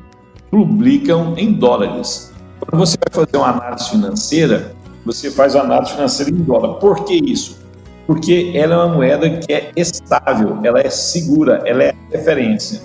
publicam 0.52 1.34
em 1.38 1.54
dólares. 1.54 2.29
Quando 2.60 2.80
você 2.80 2.98
vai 2.98 3.26
fazer 3.26 3.38
uma 3.38 3.50
análise 3.50 3.90
financeira, 3.90 4.76
você 5.06 5.32
faz 5.32 5.56
uma 5.56 5.64
análise 5.64 5.92
financeira 5.94 6.32
em 6.32 6.36
dólar. 6.36 6.76
Por 6.76 7.06
que 7.06 7.16
isso? 7.16 7.58
Porque 8.06 8.52
ela 8.56 8.74
é 8.74 8.78
uma 8.78 8.96
moeda 8.96 9.30
que 9.30 9.54
é 9.54 9.72
estável, 9.76 10.60
ela 10.64 10.80
é 10.80 10.90
segura, 10.90 11.62
ela 11.66 11.84
é 11.84 11.94
referência. 12.12 12.82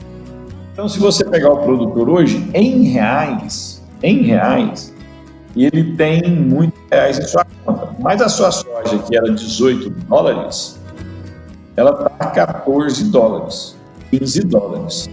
Então, 0.73 0.89
se 0.89 0.99
você 0.99 1.25
pegar 1.25 1.53
o 1.53 1.59
produtor 1.59 2.09
hoje 2.09 2.49
em 2.53 2.85
reais, 2.85 3.83
em 4.03 4.23
reais, 4.23 4.93
ele 5.57 5.97
tem 5.97 6.23
muitos 6.29 6.81
reais 6.91 7.19
em 7.19 7.23
sua 7.23 7.47
conta, 7.65 7.95
mas 8.01 8.21
a 8.21 8.29
sua 8.29 8.51
soja, 8.51 8.99
que 9.09 9.17
era 9.17 9.31
18 9.31 9.89
dólares, 9.91 10.79
ela 11.77 11.91
está 11.91 12.11
a 12.19 12.27
14 12.27 13.05
dólares, 13.11 13.77
15 14.11 14.41
dólares, 14.43 15.11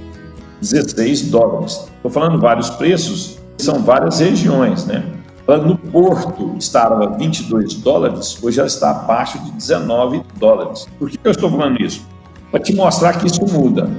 16 0.62 1.30
dólares. 1.30 1.88
Estou 1.95 2.12
falando 2.12 2.39
vários 2.39 2.69
preços, 2.71 3.41
são 3.62 3.80
várias 3.82 4.19
regiões, 4.19 4.86
né? 4.86 5.04
No 5.47 5.78
Porto 5.78 6.56
estava 6.58 7.17
22 7.17 7.76
dólares, 7.76 8.38
hoje 8.41 8.60
ela 8.60 8.67
está 8.67 8.91
abaixo 8.91 9.38
de 9.39 9.52
19 9.52 10.21
dólares. 10.38 10.88
Por 10.97 11.10
que 11.10 11.19
eu 11.24 11.32
estou 11.32 11.50
falando 11.50 11.82
isso? 11.82 12.06
Para 12.50 12.62
te 12.62 12.74
mostrar 12.74 13.19
que 13.19 13.28
isso 13.28 13.43
muda. 13.45 13.89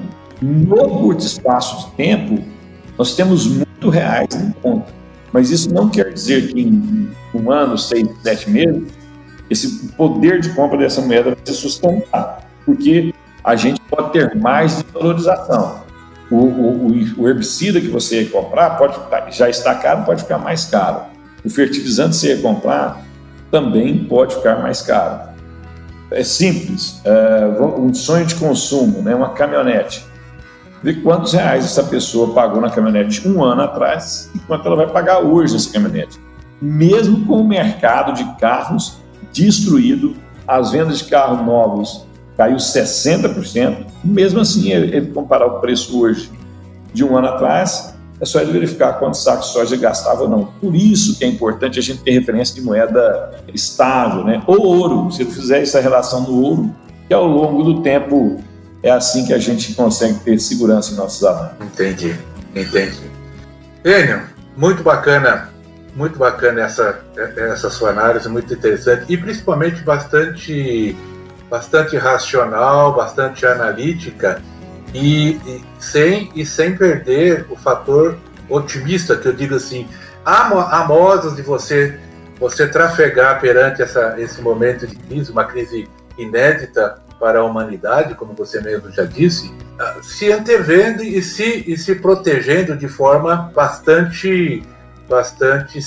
No 0.40 0.88
curto 0.88 1.24
espaço 1.24 1.86
de 1.86 1.92
tempo, 1.92 2.42
nós 2.96 3.14
temos 3.14 3.46
muito 3.46 3.90
reais 3.90 4.34
em 4.34 4.50
conta. 4.62 4.92
Mas 5.30 5.50
isso 5.50 5.72
não 5.72 5.88
quer 5.88 6.12
dizer 6.12 6.52
que 6.52 6.60
em 6.60 7.10
um 7.34 7.50
ano, 7.50 7.76
seis, 7.76 8.08
sete 8.22 8.48
meses, 8.48 8.84
esse 9.50 9.88
poder 9.88 10.40
de 10.40 10.50
compra 10.50 10.78
dessa 10.78 11.02
moeda 11.02 11.34
vai 11.34 11.38
se 11.44 11.54
sustentar 11.54 12.42
porque 12.64 13.14
a 13.44 13.56
gente 13.56 13.80
pode 13.82 14.12
ter 14.12 14.34
mais 14.36 14.82
desvalorização. 14.82 15.81
O, 16.32 16.46
o, 16.46 17.22
o 17.22 17.28
herbicida 17.28 17.78
que 17.78 17.88
você 17.88 18.22
ia 18.22 18.30
comprar 18.30 18.78
pode 18.78 18.96
já 19.36 19.50
está 19.50 19.74
caro, 19.74 20.04
pode 20.04 20.22
ficar 20.22 20.38
mais 20.38 20.64
caro. 20.64 21.02
O 21.44 21.50
fertilizante 21.50 22.12
que 22.12 22.16
você 22.16 22.34
ia 22.36 22.40
comprar 22.40 23.02
também 23.50 24.04
pode 24.04 24.36
ficar 24.36 24.62
mais 24.62 24.80
caro. 24.80 25.30
É 26.10 26.24
simples, 26.24 27.02
é 27.04 27.46
um 27.78 27.92
sonho 27.92 28.24
de 28.24 28.34
consumo, 28.36 29.02
né? 29.02 29.14
uma 29.14 29.34
caminhonete. 29.34 30.06
Vê 30.82 30.94
quantos 30.94 31.34
reais 31.34 31.66
essa 31.66 31.84
pessoa 31.84 32.32
pagou 32.32 32.62
na 32.62 32.70
caminhonete 32.70 33.28
um 33.28 33.44
ano 33.44 33.62
atrás 33.62 34.30
e 34.34 34.38
quanto 34.38 34.66
ela 34.66 34.76
vai 34.76 34.88
pagar 34.88 35.18
hoje 35.18 35.52
nessa 35.52 35.70
caminhonete. 35.70 36.18
Mesmo 36.62 37.26
com 37.26 37.42
o 37.42 37.44
mercado 37.46 38.14
de 38.14 38.24
carros 38.40 39.02
destruído, 39.34 40.16
as 40.48 40.70
vendas 40.70 40.98
de 40.98 41.04
carros 41.04 41.44
novos 41.44 42.06
caiu 42.42 42.56
60%. 42.56 43.86
Mesmo 44.02 44.40
assim, 44.40 44.72
ele, 44.72 45.06
comparar 45.12 45.46
o 45.46 45.60
preço 45.60 46.00
hoje 46.00 46.30
de 46.92 47.04
um 47.04 47.16
ano 47.16 47.28
atrás, 47.28 47.94
é 48.20 48.24
só 48.24 48.40
ele 48.40 48.52
verificar 48.52 48.94
quantos 48.94 49.22
sacos 49.22 49.46
de 49.46 49.52
soja 49.52 49.76
gastava 49.76 50.22
ou 50.22 50.28
não. 50.28 50.44
Por 50.60 50.74
isso 50.74 51.18
que 51.18 51.24
é 51.24 51.28
importante 51.28 51.78
a 51.78 51.82
gente 51.82 52.02
ter 52.02 52.12
referência 52.12 52.54
de 52.54 52.60
moeda 52.60 53.42
estável, 53.54 54.24
né? 54.24 54.42
Ou 54.46 54.60
ouro, 54.60 55.10
se 55.10 55.22
ele 55.22 55.30
fizer 55.30 55.62
essa 55.62 55.80
relação 55.80 56.22
no 56.22 56.42
ouro, 56.42 56.74
que 57.06 57.14
ao 57.14 57.26
longo 57.26 57.62
do 57.62 57.82
tempo 57.82 58.42
é 58.82 58.90
assim 58.90 59.24
que 59.24 59.32
a 59.32 59.38
gente 59.38 59.74
consegue 59.74 60.18
ter 60.20 60.38
segurança 60.38 60.92
em 60.92 60.96
nossos 60.96 61.24
avanços. 61.24 61.56
Entendi, 61.60 62.16
entendi. 62.54 63.10
Enio, 63.84 64.22
muito 64.56 64.82
bacana, 64.82 65.50
muito 65.94 66.18
bacana 66.18 66.62
essa, 66.62 67.00
essa 67.36 67.70
sua 67.70 67.90
análise, 67.90 68.28
muito 68.28 68.52
interessante 68.52 69.04
e 69.08 69.16
principalmente 69.16 69.82
bastante 69.82 70.96
bastante 71.52 71.98
racional, 71.98 72.94
bastante 72.94 73.44
analítica 73.44 74.40
e, 74.94 75.32
e, 75.32 75.62
sem, 75.78 76.32
e 76.34 76.46
sem 76.46 76.74
perder 76.74 77.44
o 77.50 77.56
fator 77.56 78.16
otimista, 78.48 79.16
que 79.16 79.28
eu 79.28 79.34
digo 79.34 79.56
assim, 79.56 79.86
há, 80.24 80.86
modos 80.88 81.36
de 81.36 81.42
você, 81.42 82.00
você 82.40 82.66
trafegar 82.66 83.38
perante 83.38 83.82
essa, 83.82 84.14
esse 84.18 84.40
momento 84.40 84.86
de 84.86 84.96
crise, 84.96 85.30
uma 85.30 85.44
crise 85.44 85.86
inédita 86.16 87.02
para 87.20 87.40
a 87.40 87.44
humanidade, 87.44 88.14
como 88.14 88.32
você 88.32 88.58
mesmo 88.62 88.90
já 88.90 89.04
disse, 89.04 89.54
ah, 89.78 89.96
se 90.02 90.32
antevendo 90.32 91.02
e 91.02 91.20
se, 91.20 91.64
e 91.66 91.76
se 91.76 91.96
protegendo 91.96 92.74
de 92.74 92.88
forma 92.88 93.52
bastante, 93.54 94.62
bastante, 95.06 95.78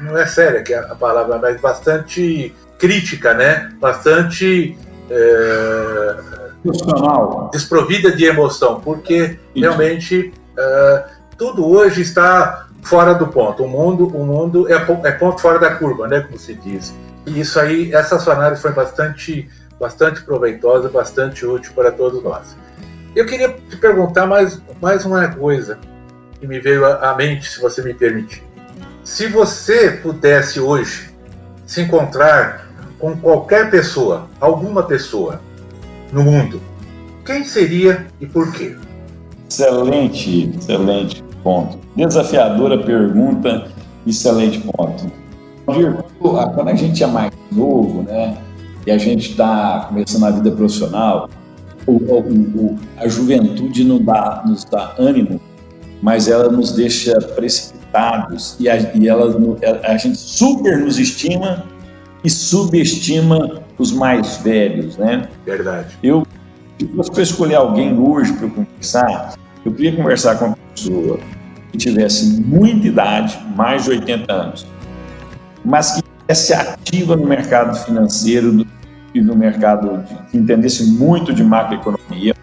não 0.00 0.18
é 0.18 0.26
séria 0.26 0.62
que 0.62 0.74
é 0.74 0.80
a 0.80 0.94
palavra, 0.94 1.38
mas 1.38 1.58
bastante 1.58 2.54
crítica, 2.78 3.32
né? 3.32 3.72
Bastante 3.80 4.76
é, 5.10 6.16
desprovida 7.52 8.12
de 8.12 8.24
emoção, 8.24 8.80
porque 8.80 9.38
realmente 9.54 10.32
é, 10.56 11.04
tudo 11.36 11.66
hoje 11.66 12.02
está 12.02 12.68
fora 12.82 13.14
do 13.14 13.26
ponto. 13.26 13.64
O 13.64 13.68
mundo, 13.68 14.06
o 14.08 14.24
mundo 14.24 14.72
é, 14.72 14.74
é 15.04 15.12
ponto 15.12 15.40
fora 15.40 15.58
da 15.58 15.74
curva, 15.74 16.06
né, 16.06 16.20
como 16.20 16.38
se 16.38 16.54
diz. 16.54 16.94
E 17.26 17.40
isso 17.40 17.58
aí, 17.58 17.92
essa 17.92 18.18
sua 18.18 18.34
análise 18.34 18.60
foi 18.60 18.72
bastante, 18.72 19.48
bastante 19.80 20.22
proveitosa, 20.22 20.88
bastante 20.88 21.44
útil 21.46 21.72
para 21.74 21.90
todos 21.90 22.22
nós. 22.22 22.56
Eu 23.16 23.26
queria 23.26 23.48
te 23.48 23.76
perguntar 23.76 24.26
mais, 24.26 24.60
mais 24.80 25.04
uma 25.04 25.28
coisa 25.28 25.78
que 26.40 26.46
me 26.46 26.60
veio 26.60 26.84
à 26.84 27.14
mente, 27.14 27.48
se 27.48 27.60
você 27.60 27.82
me 27.82 27.94
permitir. 27.94 28.42
Se 29.02 29.26
você 29.26 29.90
pudesse 30.02 30.60
hoje 30.60 31.10
se 31.66 31.80
encontrar 31.80 32.63
com 33.04 33.14
qualquer 33.18 33.70
pessoa, 33.70 34.30
alguma 34.40 34.82
pessoa 34.82 35.38
no 36.10 36.24
mundo, 36.24 36.58
quem 37.22 37.44
seria 37.44 38.06
e 38.18 38.24
por 38.24 38.50
quê? 38.50 38.74
Excelente, 39.46 40.50
excelente 40.56 41.22
ponto. 41.42 41.78
Desafiadora 41.94 42.82
pergunta, 42.82 43.66
excelente 44.06 44.58
ponto. 44.60 45.12
Quando 45.66 46.68
a 46.68 46.74
gente 46.74 47.04
é 47.04 47.06
mais 47.06 47.30
novo, 47.52 48.04
né, 48.04 48.38
e 48.86 48.90
a 48.90 48.96
gente 48.96 49.32
está 49.32 49.84
começando 49.86 50.24
a 50.24 50.30
vida 50.30 50.50
profissional, 50.52 51.28
o, 51.86 51.92
o, 51.92 52.78
a 52.96 53.06
juventude 53.06 53.84
não 53.84 54.02
dá, 54.02 54.42
nos 54.46 54.64
dá 54.64 54.94
ânimo, 54.98 55.38
mas 56.00 56.26
ela 56.26 56.50
nos 56.50 56.72
deixa 56.72 57.18
precipitados 57.20 58.56
e 58.58 58.66
a, 58.66 58.78
e 58.96 59.06
ela, 59.06 59.26
a 59.82 59.96
gente 59.98 60.16
super 60.16 60.78
nos 60.78 60.98
estima 60.98 61.73
e 62.24 62.30
subestima 62.30 63.62
os 63.78 63.92
mais 63.92 64.38
velhos, 64.38 64.96
né? 64.96 65.28
Verdade. 65.44 65.98
Eu, 66.02 66.26
se 66.78 66.88
fosse 66.88 67.12
para 67.12 67.22
escolher 67.22 67.56
alguém 67.56 67.96
hoje 67.98 68.32
para 68.32 68.48
conversar, 68.48 69.34
eu 69.64 69.72
queria 69.72 69.94
conversar 69.94 70.36
com 70.36 70.46
uma 70.46 70.58
pessoa 70.74 71.20
que 71.70 71.78
tivesse 71.78 72.40
muita 72.40 72.86
idade, 72.86 73.38
mais 73.54 73.84
de 73.84 73.90
80 73.90 74.32
anos, 74.32 74.66
mas 75.64 75.92
que 75.92 76.02
estivesse 76.28 76.54
ativa 76.54 77.14
no 77.14 77.26
mercado 77.26 77.76
financeiro 77.84 78.66
e 79.12 79.20
no 79.20 79.36
mercado, 79.36 79.98
de, 79.98 80.14
que 80.30 80.38
entendesse 80.38 80.84
muito 80.84 81.32
de 81.32 81.44
macroeconomia, 81.44 82.34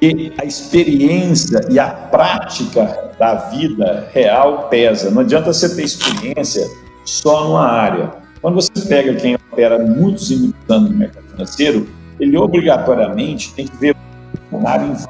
e 0.00 0.32
a 0.38 0.44
experiência 0.44 1.60
e 1.70 1.78
a 1.78 1.88
prática 1.88 3.12
da 3.18 3.34
vida 3.34 4.08
real 4.12 4.68
pesa. 4.68 5.10
Não 5.10 5.22
adianta 5.22 5.52
você 5.52 5.74
ter 5.74 5.82
experiência 5.82 6.64
só 7.04 7.44
numa 7.44 7.66
área. 7.66 8.27
Quando 8.40 8.54
você 8.54 8.70
pega 8.88 9.14
quem 9.14 9.34
opera 9.34 9.78
muitos 9.78 10.30
e 10.30 10.36
muitos 10.36 10.70
anos 10.70 10.90
no 10.90 10.96
mercado 10.96 11.28
financeiro, 11.28 11.88
ele 12.20 12.36
obrigatoriamente 12.36 13.52
tem 13.54 13.66
que 13.66 13.76
ver 13.76 13.96
em, 14.52 14.58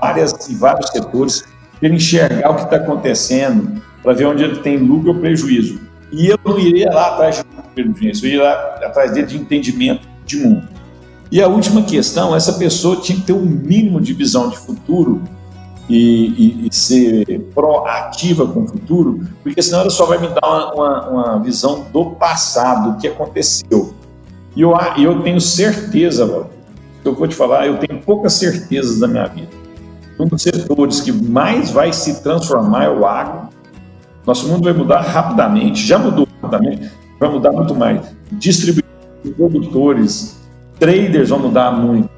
várias, 0.01 0.49
em 0.49 0.57
vários 0.57 0.91
setores 0.91 1.45
para 1.79 1.89
enxergar 1.89 2.51
o 2.51 2.55
que 2.57 2.65
está 2.65 2.77
acontecendo, 2.77 3.81
para 4.03 4.13
ver 4.13 4.27
onde 4.27 4.43
ele 4.43 4.57
tem 4.61 4.77
lucro 4.79 5.13
ou 5.13 5.21
prejuízo. 5.21 5.81
E 6.11 6.27
eu 6.27 6.39
não 6.45 6.59
iria 6.59 6.91
lá 6.91 7.09
atrás 7.15 7.37
de 7.37 7.45
prejuízo, 7.75 8.25
eu 8.25 8.29
iria 8.31 8.43
lá 8.43 8.53
atrás 8.83 9.13
dele 9.13 9.27
de 9.27 9.37
entendimento 9.37 10.09
de 10.25 10.39
mundo. 10.39 10.67
E 11.31 11.43
a 11.43 11.49
última 11.49 11.83
questão, 11.83 12.35
essa 12.35 12.55
pessoa 12.55 12.97
tinha 12.97 13.19
que 13.19 13.27
ter 13.27 13.35
um 13.35 13.45
mínimo 13.45 14.01
de 14.01 14.15
visão 14.15 14.49
de 14.49 14.57
futuro 14.57 15.23
e, 15.89 16.65
e, 16.65 16.69
e, 16.69 16.75
ser 16.75 17.41
proativa 17.55 18.47
com 18.47 18.65
o 18.65 18.69
futuro, 18.69 19.27
porque 19.43 19.63
senão 19.63 19.81
ela 19.81 19.91
só 19.91 20.05
vai 20.05 20.19
me 20.19 20.29
dar 20.29 20.47
uma, 20.47 20.75
uma, 20.75 21.09
uma 21.09 21.39
visão 21.39 21.87
do 21.93 22.11
passado, 22.11 22.93
do 22.93 22.99
que 22.99 23.09
aconteceu. 23.09 23.95
E 24.55 24.61
eu, 24.61 24.77
eu 24.99 25.23
tenho 25.23 25.41
certeza, 25.41 26.49
eu 27.05 27.15
vou 27.15 27.27
te 27.27 27.35
falar, 27.35 27.67
eu 27.67 27.79
tenho 27.79 28.01
poucas 28.01 28.35
certezas 28.35 28.99
da 28.99 29.09
minha 29.09 29.27
vida. 29.27 29.49
Um 30.19 30.27
dos 30.27 30.43
setores 30.43 31.01
que 31.01 31.13
mais 31.13 31.71
vai 31.71 31.93
se 31.93 32.23
transformar 32.23 32.85
é 32.85 32.91
o 32.91 33.07
agro. 33.07 33.49
Nosso 34.27 34.49
mundo 34.49 34.65
vai 34.65 34.73
mudar 34.73 35.01
rapidamente, 35.01 35.87
já 35.87 35.99
mudou 35.99 36.29
rapidamente, 36.43 36.91
vai 37.19 37.31
mudar 37.31 37.53
muito 37.53 37.75
mais. 37.75 38.15
Distribuidores, 38.33 39.37
produtores, 39.37 40.39
traders 40.79 41.31
vão 41.31 41.39
mudar 41.39 41.71
muito. 41.71 42.18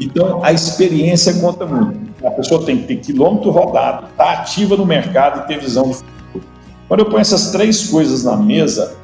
Então, 0.00 0.42
a 0.42 0.52
experiência 0.52 1.34
conta 1.34 1.66
muito. 1.66 2.10
A 2.24 2.30
pessoa 2.30 2.64
tem 2.64 2.78
que 2.78 2.86
ter 2.86 2.96
quilômetro 2.96 3.50
rodado, 3.50 4.06
estar 4.06 4.24
tá 4.24 4.32
ativa 4.32 4.76
no 4.76 4.86
mercado 4.86 5.44
e 5.44 5.46
ter 5.46 5.60
visão 5.60 5.88
de 5.88 5.94
futuro. 5.94 6.44
Quando 6.88 7.00
eu 7.00 7.06
ponho 7.06 7.20
essas 7.20 7.50
três 7.52 7.88
coisas 7.88 8.24
na 8.24 8.36
mesa 8.36 8.96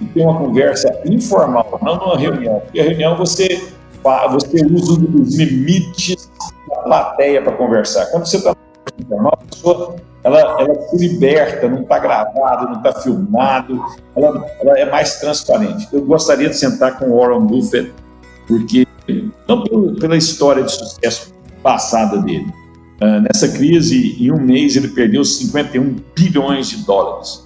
e 0.00 0.04
tem 0.06 0.24
uma 0.24 0.38
conversa 0.38 1.00
informal, 1.06 1.78
não 1.82 1.96
numa 1.96 2.18
reunião, 2.18 2.60
porque 2.60 2.80
a 2.80 2.84
reunião 2.84 3.16
você, 3.16 3.68
você 4.30 4.66
usa 4.66 4.92
os 4.92 5.34
limites 5.34 6.30
da 6.68 6.76
plateia 6.82 7.40
para 7.40 7.52
conversar. 7.52 8.06
Quando 8.06 8.26
você 8.26 8.36
está 8.36 8.54
informal, 9.00 9.32
a 9.32 9.46
pessoa 9.46 9.96
ela, 10.26 10.40
ela 10.60 10.74
se 10.88 10.96
liberta, 10.96 11.68
não 11.68 11.82
está 11.82 12.00
gravado, 12.00 12.66
não 12.66 12.78
está 12.78 13.00
filmado, 13.00 13.80
ela, 14.16 14.44
ela, 14.60 14.78
é 14.78 14.84
mais 14.90 15.20
transparente. 15.20 15.88
Eu 15.92 16.02
gostaria 16.04 16.48
de 16.48 16.56
sentar 16.56 16.98
com 16.98 17.06
o 17.06 17.16
Warren 17.16 17.46
Buffett, 17.46 17.94
porque 18.48 18.85
não 19.48 19.94
pela 19.94 20.16
história 20.16 20.62
de 20.62 20.72
sucesso 20.72 21.34
passada 21.62 22.18
dele. 22.18 22.46
Uh, 23.00 23.20
nessa 23.20 23.48
crise, 23.48 24.16
em 24.18 24.32
um 24.32 24.40
mês, 24.40 24.76
ele 24.76 24.88
perdeu 24.88 25.24
51 25.24 25.96
bilhões 26.14 26.70
de 26.70 26.84
dólares. 26.84 27.44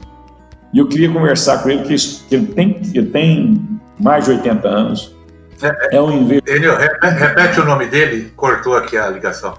E 0.73 0.79
eu 0.79 0.87
queria 0.87 1.13
conversar 1.13 1.63
com 1.63 1.71
ele, 1.71 1.83
que 1.83 1.95
ele 2.31 2.47
tem, 2.47 2.81
ele 2.95 3.07
tem 3.09 3.81
mais 3.99 4.25
de 4.25 4.31
80 4.31 4.69
anos. 4.69 5.17
É, 5.63 5.97
é 5.97 6.03
um 6.03 6.13
investidor. 6.13 6.79
Repete 6.79 7.61
o 7.61 7.65
nome 7.65 7.87
dele, 7.87 8.33
cortou 8.37 8.77
aqui 8.77 8.97
a 8.97 9.09
ligação. 9.09 9.55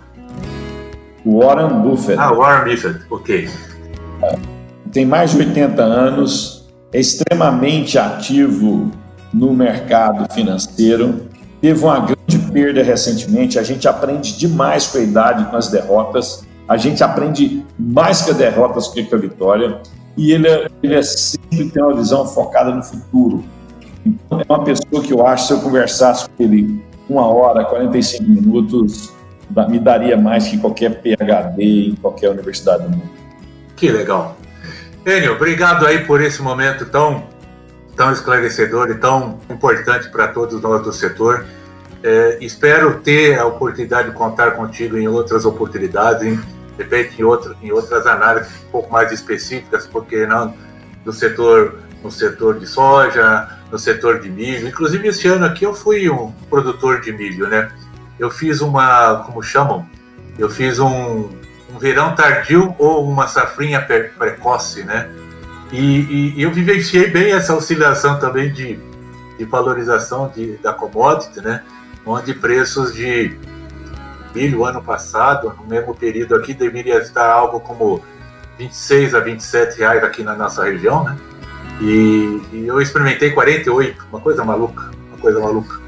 Warren 1.25 1.81
Buffett. 1.81 2.19
Ah, 2.19 2.31
Warren 2.31 2.73
Buffett, 2.73 2.99
ok. 3.09 3.49
Tem 4.91 5.05
mais 5.05 5.31
de 5.31 5.37
80 5.37 5.81
anos, 5.81 6.69
é 6.93 6.99
extremamente 6.99 7.97
ativo 7.97 8.91
no 9.33 9.53
mercado 9.53 10.31
financeiro, 10.33 11.27
teve 11.61 11.83
uma 11.83 11.99
grande 11.99 12.20
perda 12.51 12.83
recentemente. 12.83 13.57
A 13.57 13.63
gente 13.63 13.87
aprende 13.87 14.37
demais 14.37 14.87
com 14.87 14.97
a 14.97 15.01
idade, 15.01 15.49
com 15.49 15.55
as 15.55 15.69
derrotas. 15.69 16.45
A 16.67 16.77
gente 16.77 17.03
aprende 17.03 17.65
mais 17.77 18.21
com 18.21 18.31
as 18.31 18.37
derrotas 18.37 18.87
que 18.87 19.03
com 19.03 19.15
a 19.15 19.19
vitória. 19.19 19.81
E 20.17 20.31
ele, 20.31 20.47
é, 20.47 20.67
ele 20.83 20.95
é 20.95 21.01
sempre 21.01 21.69
tem 21.69 21.83
uma 21.83 21.95
visão 21.95 22.25
focada 22.25 22.71
no 22.71 22.83
futuro. 22.83 23.43
Então, 24.05 24.39
é 24.39 24.45
uma 24.47 24.63
pessoa 24.63 25.01
que 25.03 25.13
eu 25.13 25.25
acho, 25.25 25.47
se 25.47 25.53
eu 25.53 25.59
conversasse 25.61 26.27
com 26.29 26.43
ele 26.43 26.83
uma 27.09 27.27
hora, 27.27 27.65
45 27.65 28.23
minutos, 28.23 29.13
me 29.69 29.79
daria 29.79 30.17
mais 30.17 30.47
que 30.47 30.57
qualquer 30.57 31.01
PhD 31.01 31.89
em 31.89 31.95
qualquer 31.95 32.29
universidade 32.29 32.83
do 32.83 32.89
mundo. 32.89 33.09
Que 33.75 33.89
legal. 33.89 34.37
Enio, 35.05 35.33
obrigado 35.33 35.85
aí 35.85 36.05
por 36.05 36.21
esse 36.21 36.41
momento 36.41 36.85
tão, 36.85 37.23
tão 37.95 38.11
esclarecedor 38.11 38.91
e 38.91 38.95
tão 38.95 39.39
importante 39.49 40.09
para 40.09 40.27
todos 40.27 40.61
nós 40.61 40.83
do 40.83 40.93
setor. 40.93 41.45
É, 42.03 42.37
espero 42.41 42.99
ter 42.99 43.37
a 43.37 43.45
oportunidade 43.45 44.09
de 44.09 44.15
contar 44.15 44.51
contigo 44.51 44.97
em 44.97 45.07
outras 45.07 45.45
oportunidades, 45.45 46.23
em, 46.23 46.35
de 46.35 46.43
repente 46.77 47.21
em, 47.21 47.23
outro, 47.23 47.55
em 47.61 47.71
outras 47.71 48.07
análises 48.07 48.51
um 48.67 48.71
pouco 48.71 48.91
mais 48.91 49.11
específicas, 49.11 49.85
porque 49.85 50.25
não 50.25 50.53
do 51.05 51.13
setor 51.13 51.79
no 52.03 52.11
setor 52.11 52.59
de 52.59 52.65
soja, 52.65 53.47
no 53.71 53.77
setor 53.77 54.19
de 54.19 54.29
milho. 54.29 54.67
Inclusive 54.67 55.07
esse 55.07 55.27
ano 55.27 55.45
aqui 55.45 55.65
eu 55.65 55.73
fui 55.73 56.09
um 56.09 56.31
produtor 56.49 57.01
de 57.01 57.11
milho, 57.11 57.47
né? 57.47 57.71
Eu 58.19 58.29
fiz 58.29 58.61
uma, 58.61 59.23
como 59.25 59.41
chamam? 59.41 59.87
Eu 60.37 60.49
fiz 60.49 60.79
um, 60.79 61.29
um 61.73 61.79
verão 61.79 62.15
tardio 62.15 62.75
ou 62.77 63.07
uma 63.07 63.27
safrinha 63.27 63.81
precoce, 63.81 64.83
né? 64.83 65.09
E, 65.71 66.33
e, 66.35 66.41
eu 66.41 66.51
vivenciei 66.51 67.07
bem 67.07 67.31
essa 67.31 67.55
oscilação 67.55 68.19
também 68.19 68.51
de, 68.51 68.77
de 69.37 69.45
valorização 69.45 70.29
de, 70.35 70.57
da 70.57 70.73
commodity, 70.73 71.39
né? 71.39 71.63
Onde 72.05 72.33
preços 72.33 72.93
de 72.93 73.37
milho 74.33 74.65
ano 74.65 74.81
passado, 74.81 75.53
no 75.57 75.67
mesmo 75.67 75.93
período 75.93 76.35
aqui, 76.35 76.53
deveria 76.53 76.97
estar 76.99 77.29
algo 77.29 77.59
como 77.59 78.01
26 78.57 79.15
a 79.15 79.19
27 79.19 79.79
reais 79.79 80.03
aqui 80.03 80.23
na 80.23 80.35
nossa 80.35 80.63
região, 80.63 81.03
né? 81.03 81.17
E, 81.81 82.41
e 82.53 82.67
eu 82.67 82.79
experimentei 82.79 83.31
48, 83.31 84.05
uma 84.11 84.21
coisa 84.21 84.43
maluca, 84.43 84.91
uma 85.09 85.17
coisa 85.17 85.39
maluca, 85.39 85.79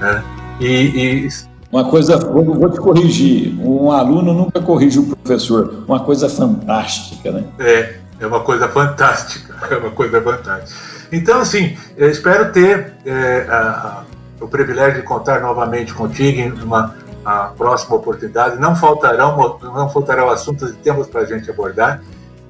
né? 0.00 0.22
E, 0.60 1.26
e... 1.26 1.28
uma 1.72 1.90
coisa, 1.90 2.16
vou, 2.18 2.44
vou, 2.44 2.70
te 2.70 2.78
corrigir, 2.78 3.58
um 3.60 3.90
aluno 3.90 4.32
nunca 4.32 4.60
corrige 4.60 4.98
o 4.98 5.16
professor, 5.16 5.84
uma 5.88 6.00
coisa 6.00 6.28
fantástica, 6.28 7.32
né? 7.32 7.44
É, 7.58 7.96
é 8.20 8.26
uma 8.26 8.40
coisa 8.40 8.68
fantástica, 8.68 9.54
é 9.74 9.76
uma 9.76 9.90
coisa 9.90 10.20
fantástica. 10.20 10.78
Então, 11.12 11.40
assim, 11.40 11.76
eu 11.96 12.08
espero 12.08 12.52
ter 12.52 12.92
é, 13.04 13.46
a, 13.50 14.04
o 14.40 14.48
privilégio 14.48 15.00
de 15.00 15.06
contar 15.06 15.40
novamente 15.40 15.92
contigo 15.94 16.40
em 16.40 16.52
uma 16.62 16.94
próxima 17.56 17.96
oportunidade. 17.96 18.58
Não 18.58 18.74
faltarão, 18.74 19.58
não 19.62 19.88
faltarão 19.88 20.30
assuntos 20.30 20.70
e 20.70 20.74
temas 20.74 21.06
para 21.06 21.22
a 21.22 21.24
gente 21.24 21.50
abordar. 21.50 22.02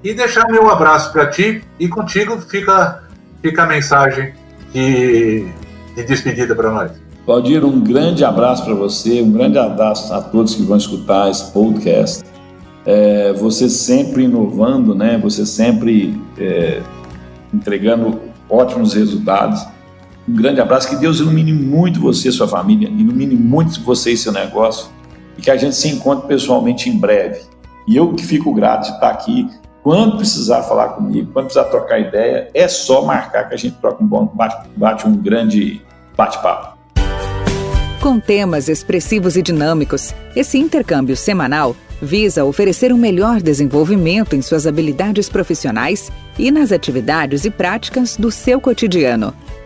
E 0.03 0.14
deixar 0.14 0.47
meu 0.49 0.70
abraço 0.70 1.12
para 1.12 1.26
ti 1.26 1.62
e 1.78 1.88
contigo 1.88 2.41
fica, 2.41 3.03
fica 3.43 3.64
a 3.64 3.66
mensagem 3.66 4.32
de, 4.72 5.47
de 5.95 6.03
despedida 6.05 6.55
para 6.55 6.70
nós. 6.70 6.93
Valdir, 7.26 7.64
um 7.64 7.80
grande 7.80 8.24
abraço 8.24 8.64
para 8.64 8.74
você, 8.74 9.20
um 9.20 9.30
grande 9.30 9.59
abraço 9.59 10.12
a 10.14 10.22
todos 10.22 10.55
que 10.55 10.62
vão 10.62 10.78
escutar 10.78 11.30
esse 11.30 11.53
podcast. 11.53 12.24
É, 12.86 13.32
você 13.34 13.68
sempre 13.68 14.24
inovando, 14.24 14.95
né? 14.95 15.18
Você 15.22 15.45
sempre 15.45 16.18
é, 16.38 16.80
entregando 17.53 18.18
ótimos 18.49 18.95
resultados. 18.95 19.64
Um 20.31 20.35
grande 20.37 20.61
abraço, 20.61 20.89
que 20.89 20.95
Deus 20.95 21.18
ilumine 21.18 21.53
muito 21.53 21.99
você 21.99 22.28
e 22.28 22.33
sua 22.33 22.47
família, 22.47 22.89
ilumine 22.89 23.35
muito 23.35 23.83
você 23.83 24.12
e 24.12 24.16
seu 24.16 24.31
negócio, 24.31 24.89
e 25.37 25.43
que 25.43 25.51
a 25.51 25.57
gente 25.57 25.74
se 25.74 25.89
encontre 25.89 26.28
pessoalmente 26.28 26.89
em 26.89 26.97
breve. 26.97 27.41
E 27.89 27.97
eu 27.97 28.14
que 28.14 28.24
fico 28.24 28.55
grato 28.55 28.87
de 28.87 28.95
estar 28.95 29.11
aqui. 29.11 29.49
Quando 29.83 30.18
precisar 30.18 30.62
falar 30.62 30.91
comigo, 30.91 31.33
quando 31.33 31.47
precisar 31.47 31.64
trocar 31.64 31.99
ideia, 31.99 32.49
é 32.55 32.68
só 32.68 33.05
marcar 33.05 33.49
que 33.49 33.55
a 33.55 33.57
gente 33.57 33.74
troca 33.81 34.05
um 34.05 34.07
bom 34.07 34.31
bate, 34.33 34.68
bate 34.76 35.05
um 35.05 35.16
grande 35.16 35.83
bate-papo. 36.16 36.78
Com 38.01 38.20
temas 38.20 38.68
expressivos 38.68 39.37
e 39.37 39.43
dinâmicos, 39.43 40.14
esse 40.37 40.59
intercâmbio 40.59 41.16
semanal 41.16 41.74
visa 42.01 42.45
oferecer 42.45 42.93
um 42.93 42.97
melhor 42.97 43.43
desenvolvimento 43.43 44.37
em 44.37 44.43
suas 44.43 44.64
habilidades 44.64 45.28
profissionais 45.28 46.12
e 46.39 46.53
nas 46.53 46.70
atividades 46.70 47.45
e 47.45 47.51
práticas 47.51 48.16
do 48.16 48.31
seu 48.31 48.61
cotidiano. 48.61 49.35